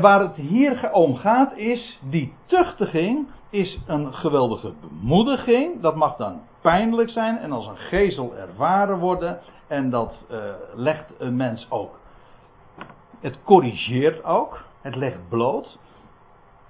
[0.00, 2.00] Waar het hier om gaat is.
[2.02, 5.80] Die tuchtiging is een geweldige bemoediging.
[5.80, 9.38] Dat mag dan pijnlijk zijn en als een gezel ervaren worden.
[9.66, 10.38] En dat uh,
[10.74, 11.98] legt een mens ook.
[13.20, 14.64] Het corrigeert ook.
[14.80, 15.78] Het legt bloot.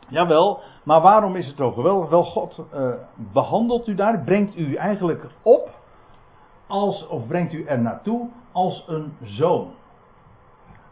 [0.09, 2.09] Jawel, maar waarom is het zo geweldig?
[2.09, 2.93] Wel, God uh,
[3.33, 5.71] behandelt u daar, brengt u eigenlijk op,
[6.67, 9.71] als, of brengt u er naartoe als een zoon.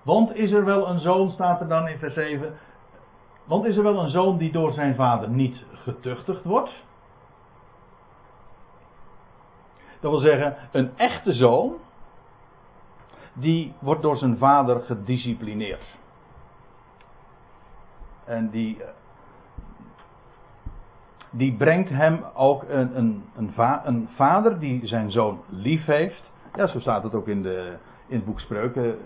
[0.05, 2.55] Want is er wel een zoon, staat er dan in vers 7.
[3.45, 6.83] Want is er wel een zoon die door zijn vader niet getuchtigd wordt?
[10.01, 11.75] Dat wil zeggen, een echte zoon,
[13.33, 15.99] die wordt door zijn vader gedisciplineerd.
[18.25, 18.83] En die,
[21.31, 23.53] die brengt hem ook een, een, een,
[23.85, 26.31] een, vader die zijn zoon lief heeft.
[26.55, 28.99] Ja, zo staat het ook in, de, in het boek Spreuken.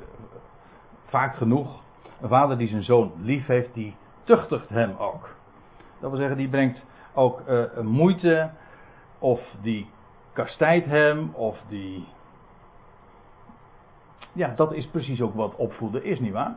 [1.09, 1.83] Vaak genoeg.
[2.21, 5.37] Een vader die zijn zoon lief heeft, die tuchtigt hem ook.
[6.01, 8.51] Dat wil zeggen, die brengt ook uh, moeite.
[9.18, 9.90] Of die
[10.33, 11.31] kastijdt hem.
[11.35, 12.09] Of die.
[14.33, 16.57] Ja, dat is precies ook wat opvoeden is, nietwaar?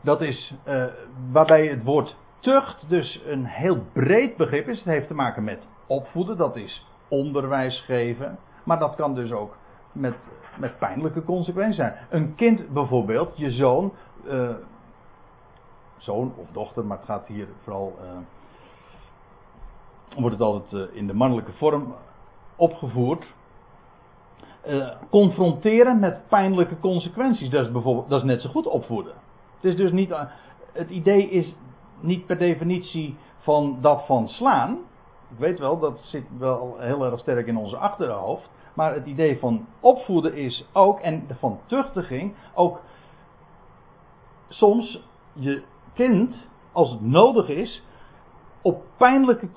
[0.00, 0.84] Dat is uh,
[1.30, 4.78] waarbij het woord tucht dus een heel breed begrip is.
[4.78, 8.38] Het heeft te maken met opvoeden, dat is onderwijs geven.
[8.64, 9.56] Maar dat kan dus ook
[9.92, 10.14] met,
[10.58, 11.94] met pijnlijke consequenties zijn.
[12.10, 13.92] Een kind bijvoorbeeld, je zoon,
[14.24, 14.50] uh,
[15.96, 17.96] zoon of dochter, maar het gaat hier vooral.
[18.02, 18.10] Uh,
[20.20, 21.94] wordt het altijd in de mannelijke vorm
[22.56, 23.26] opgevoerd.
[25.10, 29.14] confronteren met pijnlijke consequenties, dat is, bijvoorbeeld, dat is net zo goed opvoeden.
[29.60, 30.14] Het is dus niet.
[30.72, 31.54] Het idee is
[32.00, 34.78] niet per definitie van dat van slaan.
[35.30, 38.50] Ik weet wel, dat zit wel heel erg sterk in onze achterhoofd.
[38.74, 42.80] Maar het idee van opvoeden is ook, en van tuchtiging, ook
[44.48, 45.62] soms je
[45.94, 46.34] kind,
[46.72, 47.84] als het nodig is,
[48.62, 49.48] op pijnlijke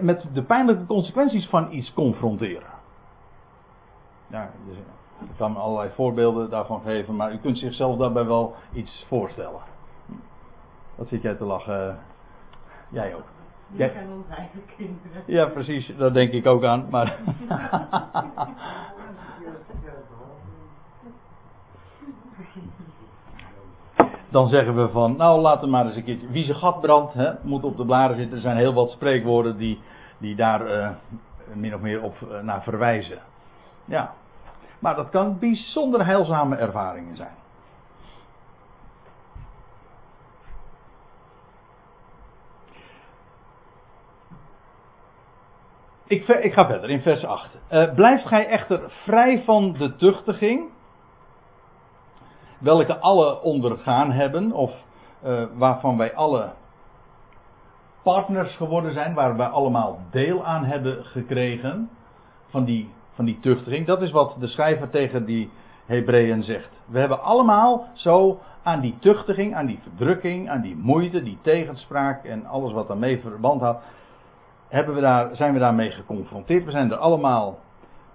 [0.00, 2.72] met de pijnlijke consequenties van iets confronteren.
[4.26, 4.50] Ja,
[5.20, 9.60] ik kan allerlei voorbeelden daarvan geven, maar u kunt zichzelf daarbij wel iets voorstellen.
[10.94, 11.98] Wat zit jij te lachen?
[12.90, 13.33] Jij ook.
[13.72, 13.90] Jij...
[13.90, 15.22] zijn onze eigen kinderen.
[15.26, 16.86] Ja, precies, daar denk ik ook aan.
[16.90, 17.16] Maar.
[24.34, 26.30] Dan zeggen we van, nou laten we maar eens een keertje.
[26.30, 28.36] Wie zijn gat brandt, hè, moet op de blaren zitten.
[28.36, 29.80] Er zijn heel wat spreekwoorden die,
[30.18, 30.88] die daar uh,
[31.52, 33.18] min of meer op uh, naar verwijzen.
[33.84, 34.12] Ja,
[34.78, 37.34] maar dat kan bijzonder heilzame ervaringen zijn.
[46.14, 47.58] Ik, ik, ga verder in vers 8.
[47.70, 50.70] Uh, blijft gij echter vrij van de tuchtiging.
[52.58, 54.72] welke alle ondergaan hebben, of
[55.24, 56.52] uh, waarvan wij alle
[58.02, 61.90] partners geworden zijn, waar wij allemaal deel aan hebben gekregen
[62.48, 63.86] van die, van die tuchtiging.
[63.86, 65.50] Dat is wat de schrijver tegen die
[65.86, 66.82] Hebreeën zegt.
[66.86, 72.24] We hebben allemaal zo aan die tuchtiging, aan die verdrukking, aan die moeite, die tegenspraak
[72.24, 73.82] en alles wat daarmee verband had,
[74.74, 76.64] hebben we daar, zijn we daarmee geconfronteerd.
[76.64, 77.58] We zijn er allemaal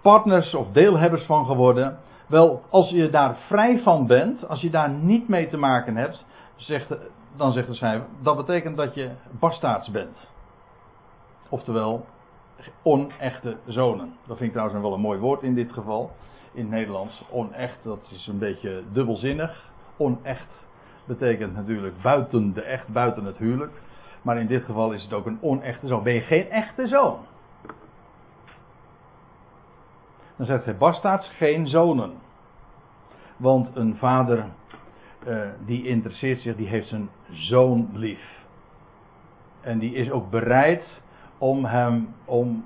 [0.01, 1.97] partners of deelhebbers van geworden.
[2.27, 6.25] Wel, als je daar vrij van bent, als je daar niet mee te maken hebt,
[6.55, 6.95] zegt,
[7.35, 10.17] dan zegt de schrijver, dat betekent dat je bastaards bent.
[11.49, 12.05] Oftewel,
[12.83, 14.13] onechte zonen.
[14.27, 16.11] Dat vind ik trouwens wel een mooi woord in dit geval.
[16.51, 17.23] In het Nederlands.
[17.31, 19.71] Onecht, dat is een beetje dubbelzinnig.
[19.97, 20.65] Onecht
[21.05, 23.71] betekent natuurlijk buiten de echt, buiten het huwelijk.
[24.21, 26.03] Maar in dit geval is het ook een onechte zoon.
[26.03, 27.17] Ben je geen echte zoon?
[30.35, 32.11] Dan zegt hij bastaards geen zonen.
[33.37, 34.45] Want een vader
[35.27, 38.43] uh, die interesseert zich, die heeft zijn zoon lief.
[39.61, 41.01] En die is ook bereid
[41.37, 42.65] om hem, om,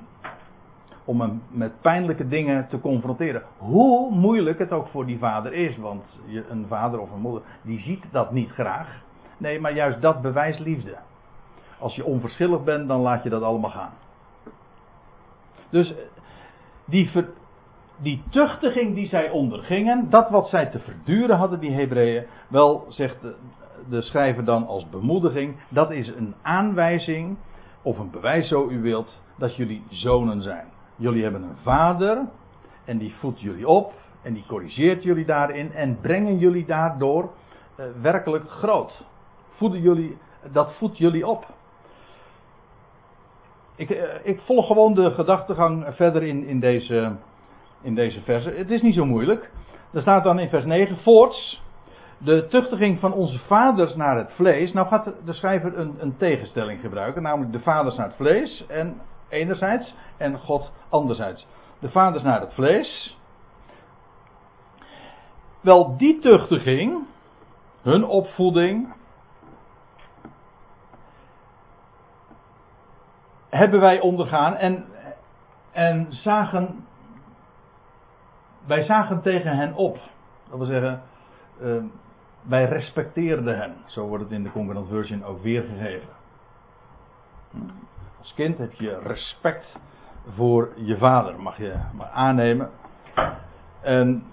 [1.06, 3.44] om hem met pijnlijke dingen te confronteren.
[3.58, 5.78] Hoe moeilijk het ook voor die vader is.
[5.78, 6.04] Want
[6.50, 9.02] een vader of een moeder, die ziet dat niet graag.
[9.38, 10.98] Nee, maar juist dat bewijst liefde.
[11.80, 13.94] Als je onverschillig bent, dan laat je dat allemaal gaan.
[15.70, 15.94] Dus
[16.86, 17.30] die, ver,
[17.98, 23.18] die tuchtiging die zij ondergingen, dat wat zij te verduren hadden, die Hebreeën, wel zegt
[23.90, 27.38] de, schrijver dan als bemoediging, dat is een aanwijzing,
[27.82, 30.66] of een bewijs zo u wilt, dat jullie zonen zijn.
[30.96, 32.22] Jullie hebben een vader
[32.86, 37.32] en die voedt jullie op en die corrigeert jullie daarin en brengen jullie daardoor
[37.80, 39.06] uh, werkelijk groot.
[39.50, 40.18] Voeden jullie,
[40.52, 41.46] dat voedt jullie op.
[43.76, 47.16] Ik, uh, ik volg gewoon de gedachtegang verder in, in deze
[47.84, 48.50] in deze verse.
[48.50, 49.52] Het is niet zo moeilijk.
[49.94, 51.62] Er staat dan in vers 9: Voorts,
[52.18, 54.74] de tuchtiging van onze vaders naar het vlees.
[54.74, 59.02] Nou gaat de schrijver een, een tegenstelling gebruiken, namelijk de vaders naar het vlees en
[59.30, 61.48] enerzijds en God anderzijds.
[61.80, 63.18] De vaders naar het vlees.
[65.62, 67.06] Wel, die tuchtiging,
[67.82, 68.94] hun opvoeding,
[73.58, 74.86] hebben wij ondergaan en,
[75.72, 76.86] en zagen
[78.66, 80.00] wij zagen tegen hen op.
[80.50, 81.02] Dat wil zeggen,
[81.62, 81.84] uh,
[82.42, 83.76] wij respecteerden hen.
[83.86, 86.10] Zo wordt het in de Concordant Version ook weergegeven.
[88.20, 89.80] Als kind heb je respect
[90.36, 92.70] voor je vader, mag je maar aannemen.
[93.82, 94.24] En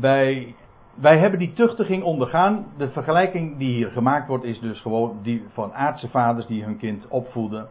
[0.00, 0.54] wij,
[0.94, 2.66] wij hebben die tuchtiging ondergaan.
[2.76, 6.78] De vergelijking die hier gemaakt wordt is dus gewoon die van aardse vaders die hun
[6.78, 7.68] kind opvoeden.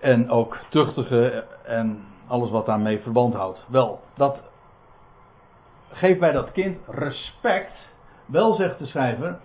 [0.00, 3.66] En ook tuchtigen en alles wat daarmee verband houdt.
[3.68, 4.40] Wel, dat
[5.90, 7.72] geeft bij dat kind respect.
[8.26, 9.38] Wel zegt de schrijver.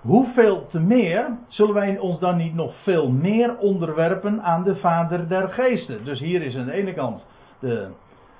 [0.00, 5.28] Hoeveel te meer zullen wij ons dan niet nog veel meer onderwerpen aan de Vader
[5.28, 6.04] der Geesten?
[6.04, 7.24] Dus hier is aan de ene kant
[7.58, 7.88] de,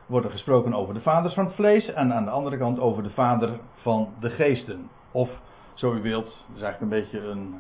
[0.07, 3.03] wordt er gesproken over de vaders van het vlees en aan de andere kant over
[3.03, 4.89] de Vader van de Geesten.
[5.13, 5.31] Of,
[5.75, 7.55] zo u wilt, dat is eigenlijk een beetje een,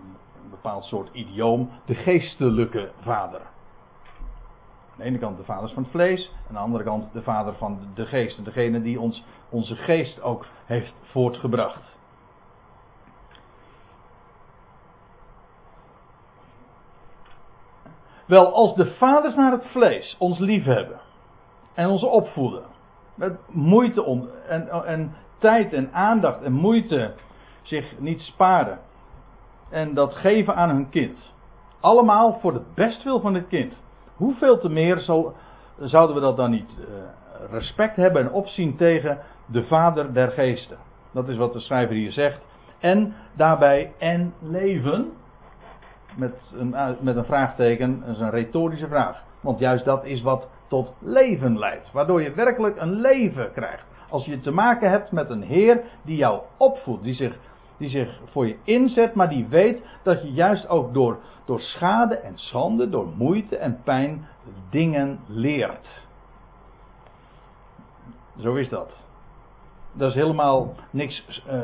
[0.44, 3.40] een bepaald soort idioom, de geestelijke Vader.
[3.40, 7.54] Aan de ene kant de vaders van het vlees, aan de andere kant de vader
[7.54, 8.38] van de geest.
[8.38, 11.92] En degene die ons onze geest ook heeft voortgebracht.
[18.26, 21.00] Wel, als de vaders naar het vlees ons lief hebben
[21.74, 22.64] en ons opvoeden,
[23.14, 27.14] met moeite om, en, en tijd en aandacht en moeite
[27.62, 28.78] zich niet sparen
[29.74, 31.32] en dat geven aan hun kind,
[31.80, 33.76] allemaal voor het bestwil van het kind.
[34.16, 35.34] Hoeveel te meer zal,
[35.78, 36.84] zouden we dat dan niet uh,
[37.50, 40.76] respect hebben en opzien tegen de Vader der Geesten?
[41.12, 42.40] Dat is wat de schrijver hier zegt.
[42.78, 45.12] En daarbij en leven.
[46.16, 49.22] Met een, eh, met een vraagteken, dat is een retorische vraag.
[49.40, 51.92] Want juist dat is wat tot leven leidt.
[51.92, 53.84] Waardoor je werkelijk een leven krijgt.
[54.08, 57.38] Als je te maken hebt met een Heer die jou opvoedt, die zich
[57.76, 62.16] die zich voor je inzet, maar die weet dat je juist ook door, door schade
[62.16, 64.26] en schande, door moeite en pijn
[64.70, 66.02] dingen leert.
[68.38, 68.96] Zo is dat.
[69.92, 71.42] Dat is helemaal niks.
[71.46, 71.62] Uh,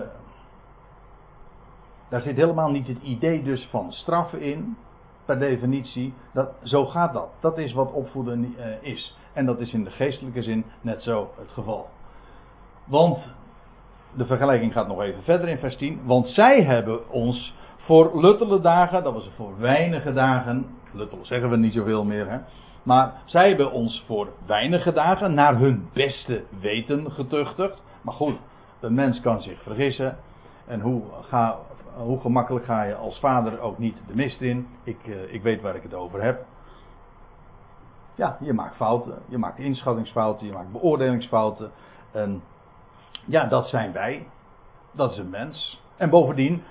[2.09, 4.77] daar zit helemaal niet het idee dus van straffen in,
[5.25, 6.15] per definitie.
[6.33, 7.29] Dat, zo gaat dat.
[7.41, 9.17] Dat is wat opvoeden uh, is.
[9.33, 11.89] En dat is in de geestelijke zin net zo het geval.
[12.85, 13.19] Want
[14.17, 16.01] de vergelijking gaat nog even verder in vers 10.
[16.05, 20.67] Want zij hebben ons voor luttele dagen, dat was voor weinige dagen.
[20.93, 22.39] Luttel zeggen we niet zoveel meer, hè.
[22.83, 27.83] Maar zij hebben ons voor weinige dagen naar hun beste weten getuchtigd.
[28.03, 28.39] Maar goed,
[28.81, 30.17] een mens kan zich vergissen.
[30.67, 31.59] En hoe, ga,
[31.97, 34.67] hoe gemakkelijk ga je als vader ook niet de mist in?
[34.85, 36.45] Ik, uh, ik weet waar ik het over heb.
[38.15, 39.19] Ja, je maakt fouten.
[39.29, 40.47] Je maakt inschattingsfouten.
[40.47, 41.71] Je maakt beoordelingsfouten.
[42.13, 42.43] En
[43.27, 44.27] ja, dat zijn wij.
[44.93, 45.83] Dat is een mens.
[45.97, 46.63] En bovendien,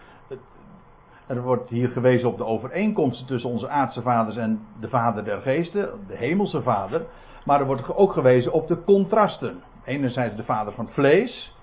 [1.28, 5.42] er wordt hier gewezen op de overeenkomsten tussen onze aardse vaders en de vader der
[5.42, 7.06] geesten, de hemelse vader.
[7.46, 9.62] Maar er wordt ook gewezen op de contrasten.
[9.84, 11.56] Enerzijds de vader van vlees,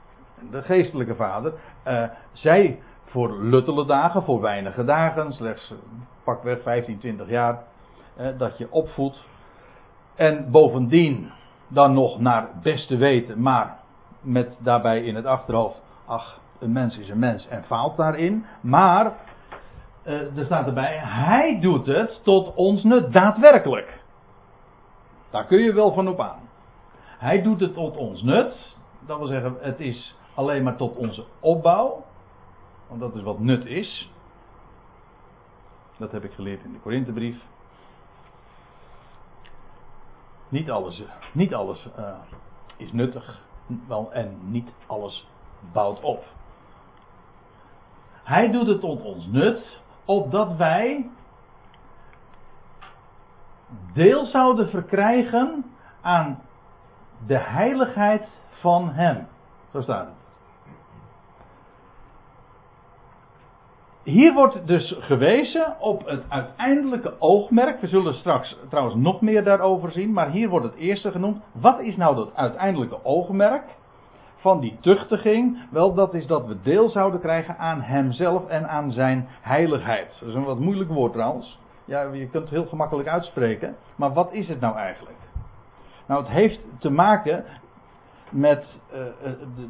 [0.50, 1.52] de geestelijke vader.
[1.86, 5.74] Uh, zij voor luttele dagen, voor weinige dagen, slechts
[6.24, 7.62] pakweg 15, 20 jaar,
[8.20, 9.24] uh, dat je opvoedt.
[10.14, 11.30] En bovendien
[11.68, 13.78] dan nog naar beste weten, maar
[14.26, 18.44] met daarbij in het achterhoofd, ach, een mens is een mens en faalt daarin.
[18.60, 19.12] Maar,
[20.04, 24.00] uh, er staat erbij, hij doet het tot ons nut, daadwerkelijk.
[25.30, 26.48] Daar kun je wel van op aan.
[27.18, 31.24] Hij doet het tot ons nut, dat wil zeggen, het is alleen maar tot onze
[31.40, 32.04] opbouw,
[32.88, 34.10] want dat is wat nut is.
[35.96, 37.36] Dat heb ik geleerd in de Korinthebrief.
[40.48, 41.02] Niet alles,
[41.32, 42.08] niet alles uh,
[42.76, 43.44] is nuttig
[44.10, 45.28] en niet alles
[45.72, 46.24] bouwt op.
[48.22, 51.10] Hij doet het tot ons nut, opdat wij
[53.92, 55.64] deel zouden verkrijgen
[56.00, 56.40] aan
[57.26, 59.26] de heiligheid van Hem.
[59.72, 60.25] Zo staat het.
[64.06, 67.80] Hier wordt dus gewezen op het uiteindelijke oogmerk.
[67.80, 71.42] We zullen straks trouwens nog meer daarover zien, maar hier wordt het eerste genoemd.
[71.52, 73.64] Wat is nou dat uiteindelijke oogmerk
[74.36, 75.58] van die tuchtiging?
[75.70, 80.16] Wel, dat is dat we deel zouden krijgen aan Hemzelf en aan Zijn heiligheid.
[80.20, 81.58] Dat is een wat moeilijk woord trouwens.
[81.84, 83.76] Ja, je kunt het heel gemakkelijk uitspreken.
[83.96, 85.18] Maar wat is het nou eigenlijk?
[86.06, 87.44] Nou, het heeft te maken
[88.30, 88.78] met.
[88.94, 88.98] Uh,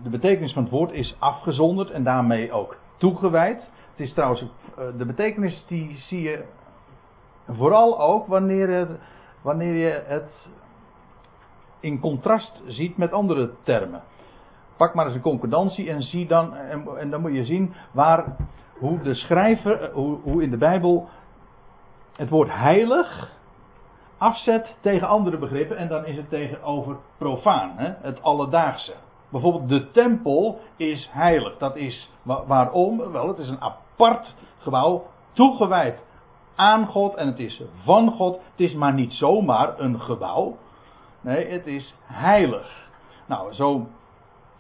[0.03, 3.75] de betekenis van het woord is afgezonderd en daarmee ook toegewijd.
[3.97, 6.45] Het is trouwens, eh, de betekenis die zie je
[7.47, 8.89] vooral ook wanneer,
[9.43, 10.49] wanneer je het
[11.81, 14.03] in contrast ziet met andere termen.
[14.77, 18.37] Pak maar eens een concordantie en zie dan, en, en dan moet je zien waar,
[18.79, 21.09] hoe de schrijver, eh, hoe, hoe in de Bijbel
[22.17, 23.33] het woord heilig
[24.19, 27.93] afzet tegen andere begrippen en dan is het tegenover profaan, hè?
[28.01, 28.95] het alledaagse.
[29.29, 31.59] Bijvoorbeeld de tempel is heilig.
[31.59, 33.13] Dat is waarom?
[33.13, 33.61] Wel, het is een
[33.97, 36.01] apart gebouw, toegewijd
[36.55, 38.35] aan God en het is van God.
[38.35, 40.57] Het is maar niet zomaar een gebouw.
[41.21, 42.89] Nee, het is heilig.
[43.27, 43.87] Nou, zo,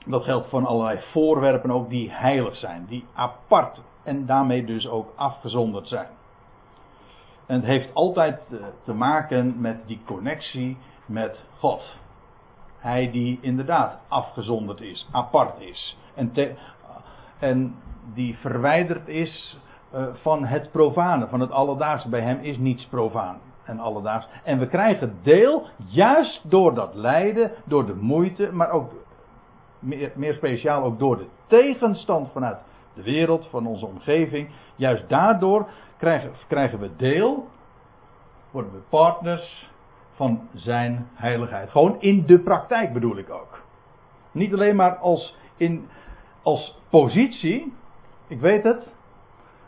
[0.07, 5.13] dat geldt van allerlei voorwerpen ook die heilig zijn, die apart en daarmee dus ook
[5.17, 6.09] afgezonderd zijn.
[7.47, 11.97] En het heeft altijd eh, te maken met die connectie met God.
[12.79, 15.99] Hij die inderdaad afgezonderd is, apart is.
[16.15, 16.33] En,
[17.39, 17.75] en
[18.15, 19.61] die verwijderd is
[19.95, 22.09] uh, van het profane, van het alledaagse.
[22.09, 24.29] Bij hem is niets profaan en alledaags.
[24.45, 28.93] En we krijgen deel juist door dat lijden, door de moeite, maar ook
[29.79, 32.59] meer, meer speciaal ook door de tegenstand vanuit
[32.95, 34.49] de wereld, van onze omgeving.
[34.77, 37.49] Juist daardoor krijgen, krijgen we deel,
[38.51, 39.71] worden we partners
[40.15, 41.71] van zijn heiligheid.
[41.71, 43.63] Gewoon in de praktijk bedoel ik ook.
[44.33, 45.89] Niet alleen maar als, in,
[46.43, 47.73] als positie.
[48.29, 48.87] Ik weet het.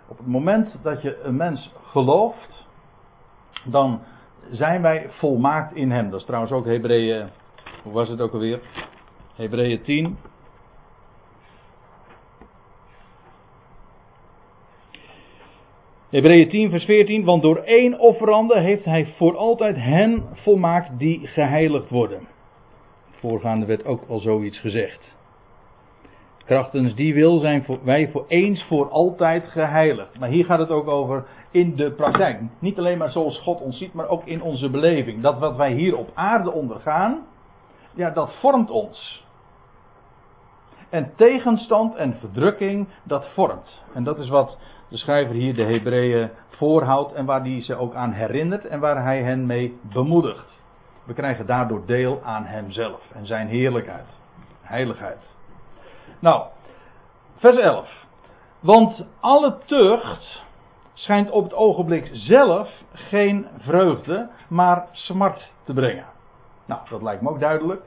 [0.09, 2.66] Op het moment dat je een mens gelooft,
[3.64, 4.00] dan
[4.50, 6.11] zijn wij volmaakt in hem.
[6.11, 7.28] Dat is trouwens ook Hebreeën.
[7.82, 8.61] Hoe was het ook alweer?
[9.34, 10.18] Hebreeën 10.
[16.09, 17.24] Hebreeën 10, vers 14.
[17.24, 22.28] Want door één offerande heeft hij voor altijd hen volmaakt die geheiligd worden.
[23.11, 25.18] Voorgaande werd ook al zoiets gezegd.
[26.49, 30.18] Krachtens die wil zijn wij voor eens voor altijd geheiligd.
[30.18, 32.40] Maar hier gaat het ook over in de praktijk.
[32.59, 35.22] Niet alleen maar zoals God ons ziet, maar ook in onze beleving.
[35.22, 37.26] Dat wat wij hier op aarde ondergaan,
[37.94, 39.26] ja, dat vormt ons.
[40.90, 43.84] En tegenstand en verdrukking, dat vormt.
[43.94, 47.94] En dat is wat de schrijver hier de Hebreeën voorhoudt en waar hij ze ook
[47.94, 50.62] aan herinnert en waar hij hen mee bemoedigt.
[51.05, 54.07] We krijgen daardoor deel aan hemzelf en zijn heerlijkheid,
[54.62, 55.36] heiligheid.
[56.21, 56.47] Nou,
[57.37, 58.07] vers 11.
[58.61, 60.43] Want alle tucht
[60.93, 66.07] schijnt op het ogenblik zelf geen vreugde, maar smart te brengen.
[66.64, 67.83] Nou, dat lijkt me ook duidelijk.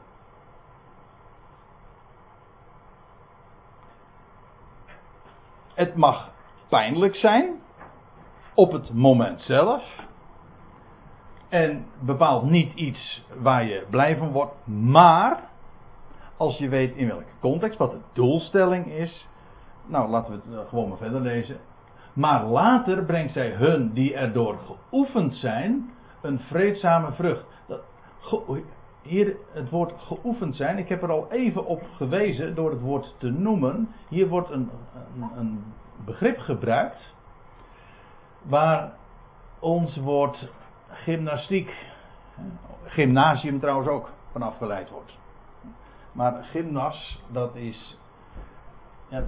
[5.74, 6.30] Het mag
[6.70, 7.60] pijnlijk zijn.
[8.54, 9.84] Op het moment zelf.
[11.50, 14.68] En bepaalt niet iets waar je blij van wordt.
[14.68, 15.50] Maar.
[16.42, 19.28] Als je weet in welke context, wat de doelstelling is.
[19.86, 21.58] Nou, laten we het eh, gewoon maar verder lezen.
[22.14, 25.90] Maar later brengt zij hun die erdoor geoefend zijn,
[26.22, 27.46] een vreedzame vrucht.
[27.68, 27.82] Dat,
[29.02, 33.16] hier het woord geoefend zijn, ik heb er al even op gewezen door het woord
[33.18, 33.90] te noemen.
[34.10, 34.70] Hier wordt een,
[35.16, 35.64] een, een
[36.06, 37.14] begrip gebruikt
[38.42, 38.92] waar
[39.60, 40.52] ons woord
[40.88, 41.74] gymnastiek,
[42.84, 45.21] gymnasium trouwens ook van afgeleid wordt.
[46.12, 47.98] Maar gymnas, dat is.
[49.10, 49.24] Ja,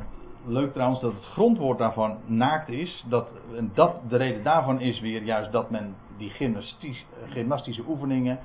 [0.46, 3.06] leuk trouwens dat het grondwoord daarvan naakt is.
[3.08, 3.30] Dat,
[3.74, 8.40] dat, de reden daarvan is weer juist dat men die gymnastisch, gymnastische oefeningen,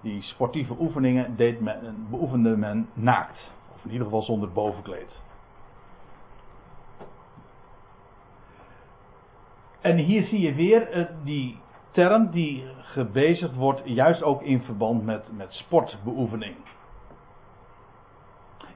[0.00, 3.52] die sportieve oefeningen, deed men, beoefende men naakt.
[3.74, 5.24] Of in ieder geval zonder bovenkleed.
[9.80, 11.58] En hier zie je weer eh, die
[11.90, 16.56] term die gebezigd wordt, juist ook in verband met, met sportbeoefening.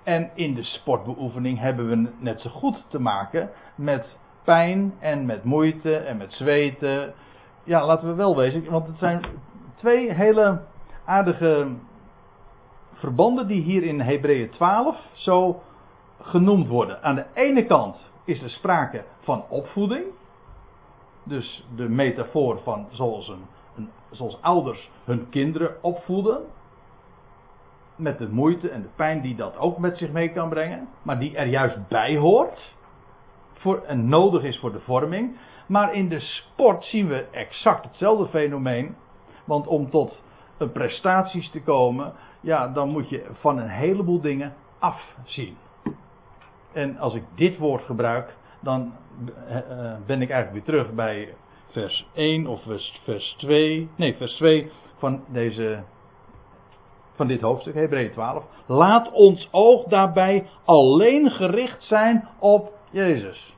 [0.03, 5.44] En in de sportbeoefening hebben we net zo goed te maken met pijn en met
[5.44, 7.14] moeite en met zweten.
[7.64, 9.24] Ja, laten we wel wezen, want het zijn
[9.74, 10.62] twee hele
[11.05, 11.68] aardige
[12.92, 15.62] verbanden die hier in Hebreeën 12 zo
[16.20, 17.03] genoemd worden.
[17.03, 20.05] Aan de ene kant is er sprake van opvoeding.
[21.24, 23.28] Dus de metafoor van zoals,
[23.76, 26.40] een, zoals ouders hun kinderen opvoeden.
[28.01, 30.88] Met de moeite en de pijn die dat ook met zich mee kan brengen.
[31.03, 32.74] Maar die er juist bij hoort.
[33.53, 35.38] Voor, en nodig is voor de vorming.
[35.66, 38.96] Maar in de sport zien we exact hetzelfde fenomeen.
[39.44, 40.22] Want om tot
[40.72, 42.12] prestaties te komen.
[42.40, 45.57] Ja, dan moet je van een heleboel dingen afzien.
[46.72, 48.92] En als ik dit woord gebruik dan
[49.26, 51.34] uh, ben ik eigenlijk weer terug bij
[51.70, 53.88] vers 1 of vers, vers 2.
[53.96, 55.82] Nee, vers 2 van, deze,
[57.20, 58.44] van dit hoofdstuk, Hebreeën 12.
[58.66, 63.56] Laat ons oog daarbij alleen gericht zijn op Jezus.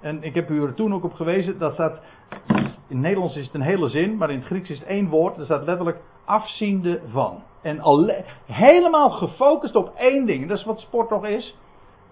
[0.00, 2.00] En ik heb u er toen ook op gewezen, dat staat,
[2.46, 5.08] in het Nederlands is het een hele zin, maar in het Grieks is het één
[5.08, 7.42] woord, er staat letterlijk afziende van.
[7.62, 11.56] En alleen, helemaal gefocust op één ding, dat is wat sport toch is.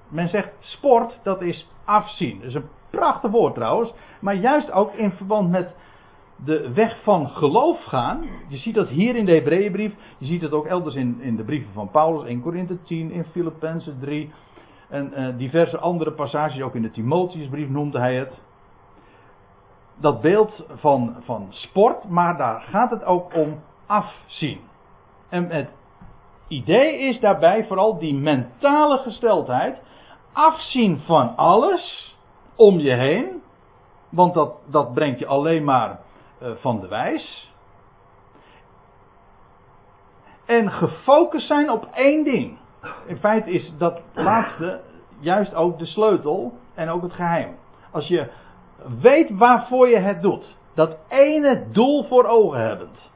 [0.08, 2.38] Men zegt sport, dat is afzien.
[2.38, 3.92] Dat is een prachtig woord trouwens.
[4.20, 5.74] Maar juist ook in verband met
[6.44, 8.24] de weg van geloof gaan.
[8.48, 9.94] Je ziet dat hier in de Hebreeënbrief.
[10.18, 12.28] Je ziet het ook elders in, in de brieven van Paulus.
[12.28, 14.32] In Korinthe 10, in Filippenzen 3.
[14.88, 16.62] En uh, diverse andere passages.
[16.62, 18.32] Ook in de Timotheusbrief noemde hij het.
[19.96, 22.08] Dat beeld van, van sport.
[22.08, 24.60] Maar daar gaat het ook om afzien.
[25.28, 25.68] En het
[26.48, 29.78] idee is daarbij vooral die mentale gesteldheid
[30.32, 32.16] afzien van alles
[32.56, 33.42] om je heen.
[34.08, 36.03] Want dat, dat brengt je alleen maar
[36.52, 37.52] van de wijs.
[40.44, 42.58] En gefocust zijn op één ding.
[43.06, 44.80] In feite is dat laatste
[45.18, 47.56] juist ook de sleutel en ook het geheim.
[47.90, 48.30] Als je
[49.00, 50.56] weet waarvoor je het doet.
[50.74, 53.12] Dat ene doel voor ogen hebbend.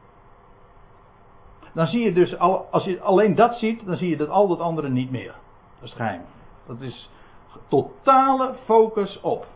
[1.74, 2.38] Dan zie je dus,
[2.70, 5.34] als je alleen dat ziet, dan zie je dat al dat andere niet meer.
[5.74, 6.22] Dat is het geheim.
[6.66, 7.10] Dat is
[7.68, 9.46] totale focus op.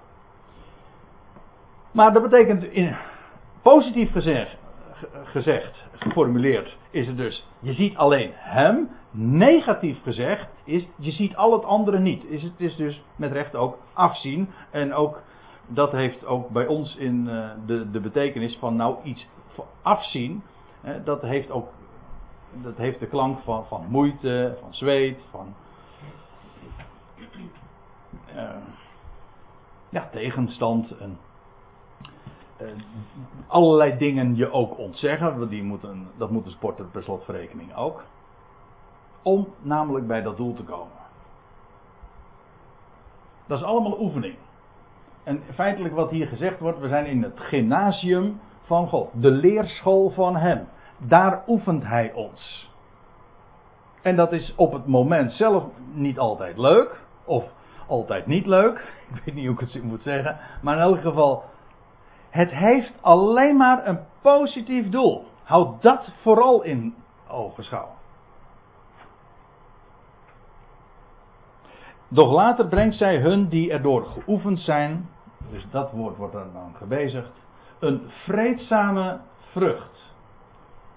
[1.90, 2.96] Maar dat betekent, in,
[3.62, 4.56] positief gezegd,
[5.24, 8.90] gezegd, geformuleerd, is het dus, je ziet alleen hem.
[9.14, 12.24] Negatief gezegd is, je ziet al het andere niet.
[12.24, 14.48] Is het is dus met recht ook afzien.
[14.70, 15.22] En ook,
[15.66, 19.26] dat heeft ook bij ons in uh, de, de betekenis van nou iets
[19.82, 20.42] afzien.
[21.04, 21.68] Dat heeft ook,
[22.62, 25.54] dat heeft de klank van, van moeite, van zweet, van
[28.34, 28.50] uh,
[29.88, 31.18] ja, tegenstand en
[33.46, 35.38] allerlei dingen je ook ontzeggen.
[35.38, 38.04] Want die moeten, dat moet een sporter per slotverrekening ook.
[39.22, 41.00] Om namelijk bij dat doel te komen.
[43.46, 44.34] Dat is allemaal oefening.
[45.22, 49.10] En feitelijk wat hier gezegd wordt, we zijn in het gymnasium van God.
[49.12, 50.68] De leerschool van Hem.
[50.98, 52.70] Daar oefent Hij ons.
[54.02, 57.00] En dat is op het moment zelf niet altijd leuk.
[57.24, 57.44] Of
[57.86, 58.78] altijd niet leuk.
[59.14, 60.38] Ik weet niet hoe ik het moet zeggen.
[60.62, 61.44] Maar in elk geval,
[62.32, 65.24] het heeft alleen maar een positief doel.
[65.42, 66.94] Houd dat vooral in
[67.28, 67.88] ogenschouw.
[72.08, 75.08] Doch later brengt zij hun die erdoor geoefend zijn,
[75.50, 77.32] dus dat woord wordt dan, dan gebezigd,
[77.78, 79.20] een vreedzame
[79.50, 80.14] vrucht.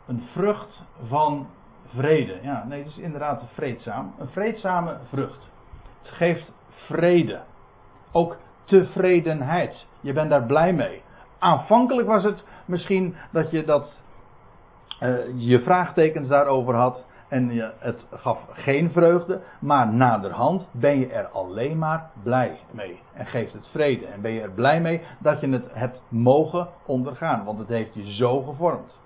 [0.07, 1.47] Een vrucht van
[1.85, 2.39] vrede.
[2.41, 4.13] Ja, nee, het is inderdaad vreedzaam.
[4.17, 5.49] Een vreedzame vrucht.
[6.01, 7.41] Het geeft vrede.
[8.11, 9.87] Ook tevredenheid.
[9.99, 11.03] Je bent daar blij mee.
[11.45, 14.01] Aanvankelijk was het misschien dat je dat,
[15.01, 17.05] uh, je vraagtekens daarover had.
[17.27, 22.99] en je, het gaf geen vreugde, maar naderhand ben je er alleen maar blij mee
[23.13, 24.05] en geeft het vrede.
[24.05, 27.93] En ben je er blij mee dat je het hebt mogen ondergaan, want het heeft
[27.93, 28.99] je zo gevormd.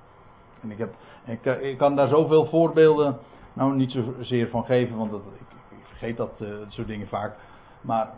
[0.61, 0.93] En ik, heb,
[1.25, 3.17] ik, ik kan daar zoveel voorbeelden,
[3.53, 7.35] nou niet zozeer van geven, want dat, ik, vergeet dat, dat soort dingen vaak.
[7.81, 8.09] Maar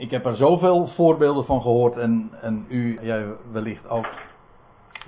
[0.00, 4.06] ik heb er zoveel voorbeelden van gehoord en, en u jij wellicht ook.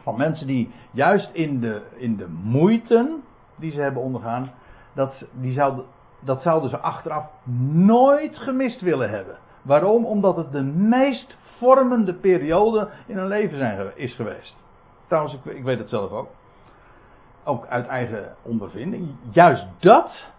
[0.02, 3.22] Van mensen die juist in de, in de moeiten
[3.56, 4.52] die ze hebben ondergaan,
[4.94, 5.84] dat, die zouden,
[6.20, 7.30] dat zouden ze achteraf
[7.72, 9.36] nooit gemist willen hebben.
[9.62, 10.04] Waarom?
[10.04, 14.56] Omdat het de meest vormende periode in hun leven zijn, is geweest.
[15.06, 16.28] Trouwens, ik, ik weet het zelf ook.
[17.44, 19.14] Ook uit eigen ondervinding.
[19.30, 20.32] Juist dat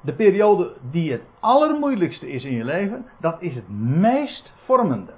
[0.00, 5.12] de periode die het allermoeilijkste is in je leven, dat is het meest vormende.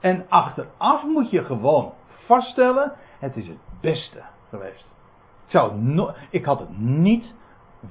[0.00, 4.84] En achteraf moet je gewoon vaststellen, het is het beste geweest.
[5.44, 7.34] Ik, zou no ik had het niet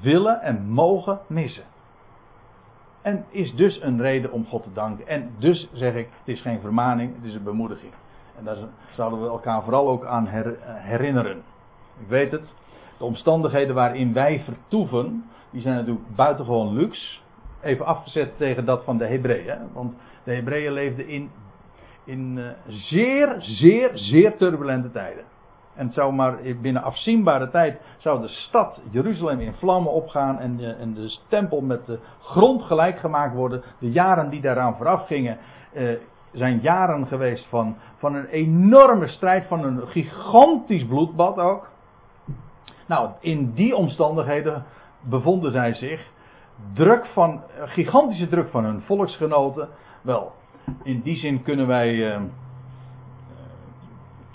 [0.02, 1.64] willen en mogen missen.
[3.02, 5.08] En is dus een reden om God te danken.
[5.08, 7.94] En dus zeg ik, het is geen vermaning, het is een bemoediging.
[8.38, 8.58] En daar
[8.92, 10.28] zouden we elkaar vooral ook aan
[10.66, 11.44] herinneren.
[12.00, 12.54] Ik weet het,
[12.98, 17.20] de omstandigheden waarin wij vertoeven, die zijn natuurlijk buitengewoon luxe.
[17.62, 19.60] Even afgezet tegen dat van de Hebreeën.
[19.74, 19.94] Want
[20.24, 21.32] de Hebreeën leefden in,
[22.04, 25.24] in uh, zeer, zeer, zeer turbulente tijden.
[25.76, 30.74] En zou maar binnen afzienbare tijd zou de stad Jeruzalem in vlammen opgaan en de,
[30.74, 33.64] en de tempel met de grond gelijk gemaakt worden.
[33.80, 35.38] De jaren die daaraan vooraf gingen
[35.74, 35.90] uh,
[36.32, 41.68] zijn jaren geweest van, van een enorme strijd, van een gigantisch bloedbad ook.
[42.86, 44.64] Nou, in die omstandigheden
[45.02, 46.12] bevonden zij zich.
[46.74, 49.70] Druk van, gigantische druk van hun volksgenoten.
[50.02, 50.32] Wel,
[50.84, 52.16] in die zin kunnen wij.
[52.16, 52.22] Uh,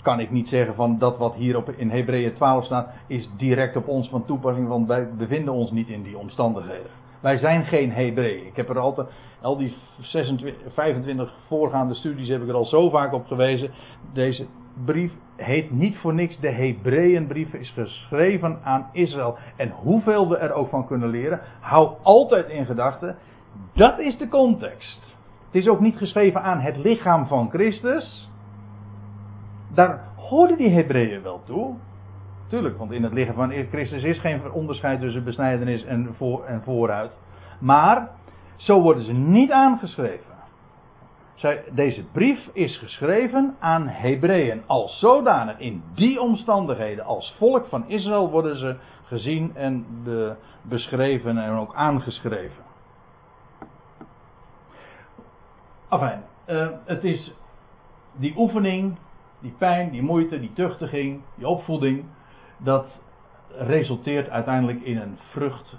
[0.01, 3.75] kan ik niet zeggen van dat wat hier op, in Hebreeën 12 staat, is direct
[3.75, 7.00] op ons van toepassing, want wij bevinden ons niet in die omstandigheden.
[7.21, 8.45] Wij zijn geen Hebreeën.
[8.45, 9.07] Ik heb er altijd,
[9.41, 13.71] al die 26, 25 voorgaande studies heb ik er al zo vaak op gewezen.
[14.13, 14.45] Deze
[14.85, 19.37] brief heet niet voor niks de Hebreeënbrief, is geschreven aan Israël.
[19.55, 23.17] En hoeveel we er ook van kunnen leren, hou altijd in gedachten,
[23.73, 25.15] dat is de context.
[25.45, 28.29] Het is ook niet geschreven aan het lichaam van Christus.
[29.73, 31.75] Daar hoorden die Hebreeën wel toe.
[32.51, 36.61] Tuurlijk, want in het lichaam van Christus is geen onderscheid tussen besnijdenis en, voor, en
[36.63, 37.19] vooruit.
[37.59, 38.09] Maar
[38.55, 40.35] zo worden ze niet aangeschreven.
[41.35, 44.61] Zij, deze brief is geschreven aan Hebreeën.
[44.65, 51.37] Als zodanig in die omstandigheden, als volk van Israël, worden ze gezien en de, beschreven
[51.37, 52.63] en ook aangeschreven.
[55.89, 57.33] Enfin, uh, het is
[58.15, 58.97] die oefening,
[59.39, 62.05] die pijn, die moeite, die tuchtiging, die opvoeding,
[62.63, 62.85] dat
[63.57, 65.75] resulteert uiteindelijk in een vrucht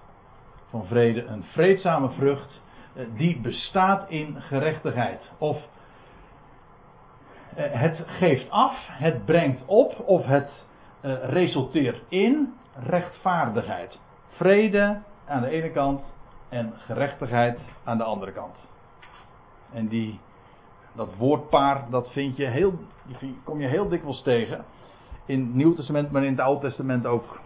[0.68, 2.60] van vrede, een vreedzame vrucht
[2.94, 5.30] eh, die bestaat in gerechtigheid.
[5.38, 5.56] Of
[7.54, 10.50] eh, het geeft af, het brengt op of het
[11.00, 13.98] eh, resulteert in rechtvaardigheid.
[14.28, 16.02] Vrede aan de ene kant
[16.48, 18.54] en gerechtigheid aan de andere kant.
[19.72, 20.20] En die,
[20.92, 22.74] dat woordpaar, dat vind je heel,
[23.44, 24.64] kom je heel dikwijls tegen.
[25.24, 27.40] In het Nieuw Testament, maar in het Oude Testament ook.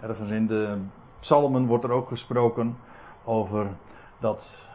[0.00, 0.78] Ergens in de
[1.20, 2.76] Psalmen wordt er ook gesproken
[3.24, 3.66] over
[4.18, 4.66] dat,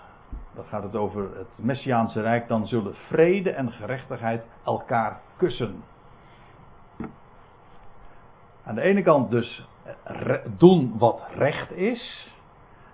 [0.55, 5.83] dat gaat het over het Messiaanse Rijk, dan zullen vrede en gerechtigheid elkaar kussen.
[8.63, 9.67] Aan de ene kant dus
[10.57, 12.33] doen wat recht is,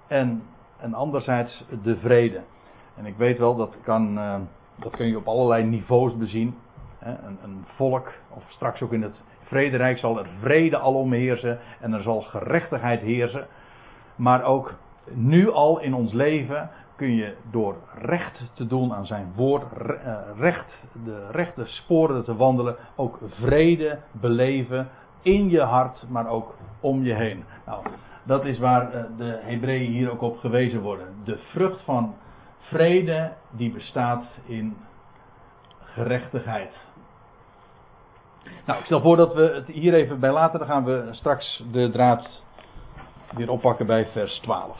[0.08, 0.44] en,
[0.78, 2.42] en anderzijds de vrede.
[2.96, 4.40] En ik weet wel, dat, kan, eh,
[4.76, 6.56] dat kun je op allerlei niveaus bezien.
[7.06, 11.94] Een, een, volk, of straks ook in het vrederijk, zal er vrede alom heersen en
[11.94, 13.48] er zal gerechtigheid heersen.
[14.16, 14.74] Maar ook
[15.12, 20.18] nu al in ons leven kun je door recht te doen aan zijn woord, eh,
[20.38, 24.90] recht, de rechte sporen te wandelen, ook vrede beleven
[25.22, 27.44] in je hart, maar ook om je heen.
[27.66, 27.86] Nou,
[28.24, 31.08] dat is waar eh, de Hebreeën hier ook op gewezen worden.
[31.24, 32.16] De vrucht van
[32.60, 34.78] vrede die bestaat in
[35.80, 36.72] gerechtigheid.
[38.66, 40.60] Nou, ik stel voor dat we het hier even bij laten.
[40.60, 42.28] Dan gaan we straks de draad
[43.36, 44.78] weer oppakken bij vers 12.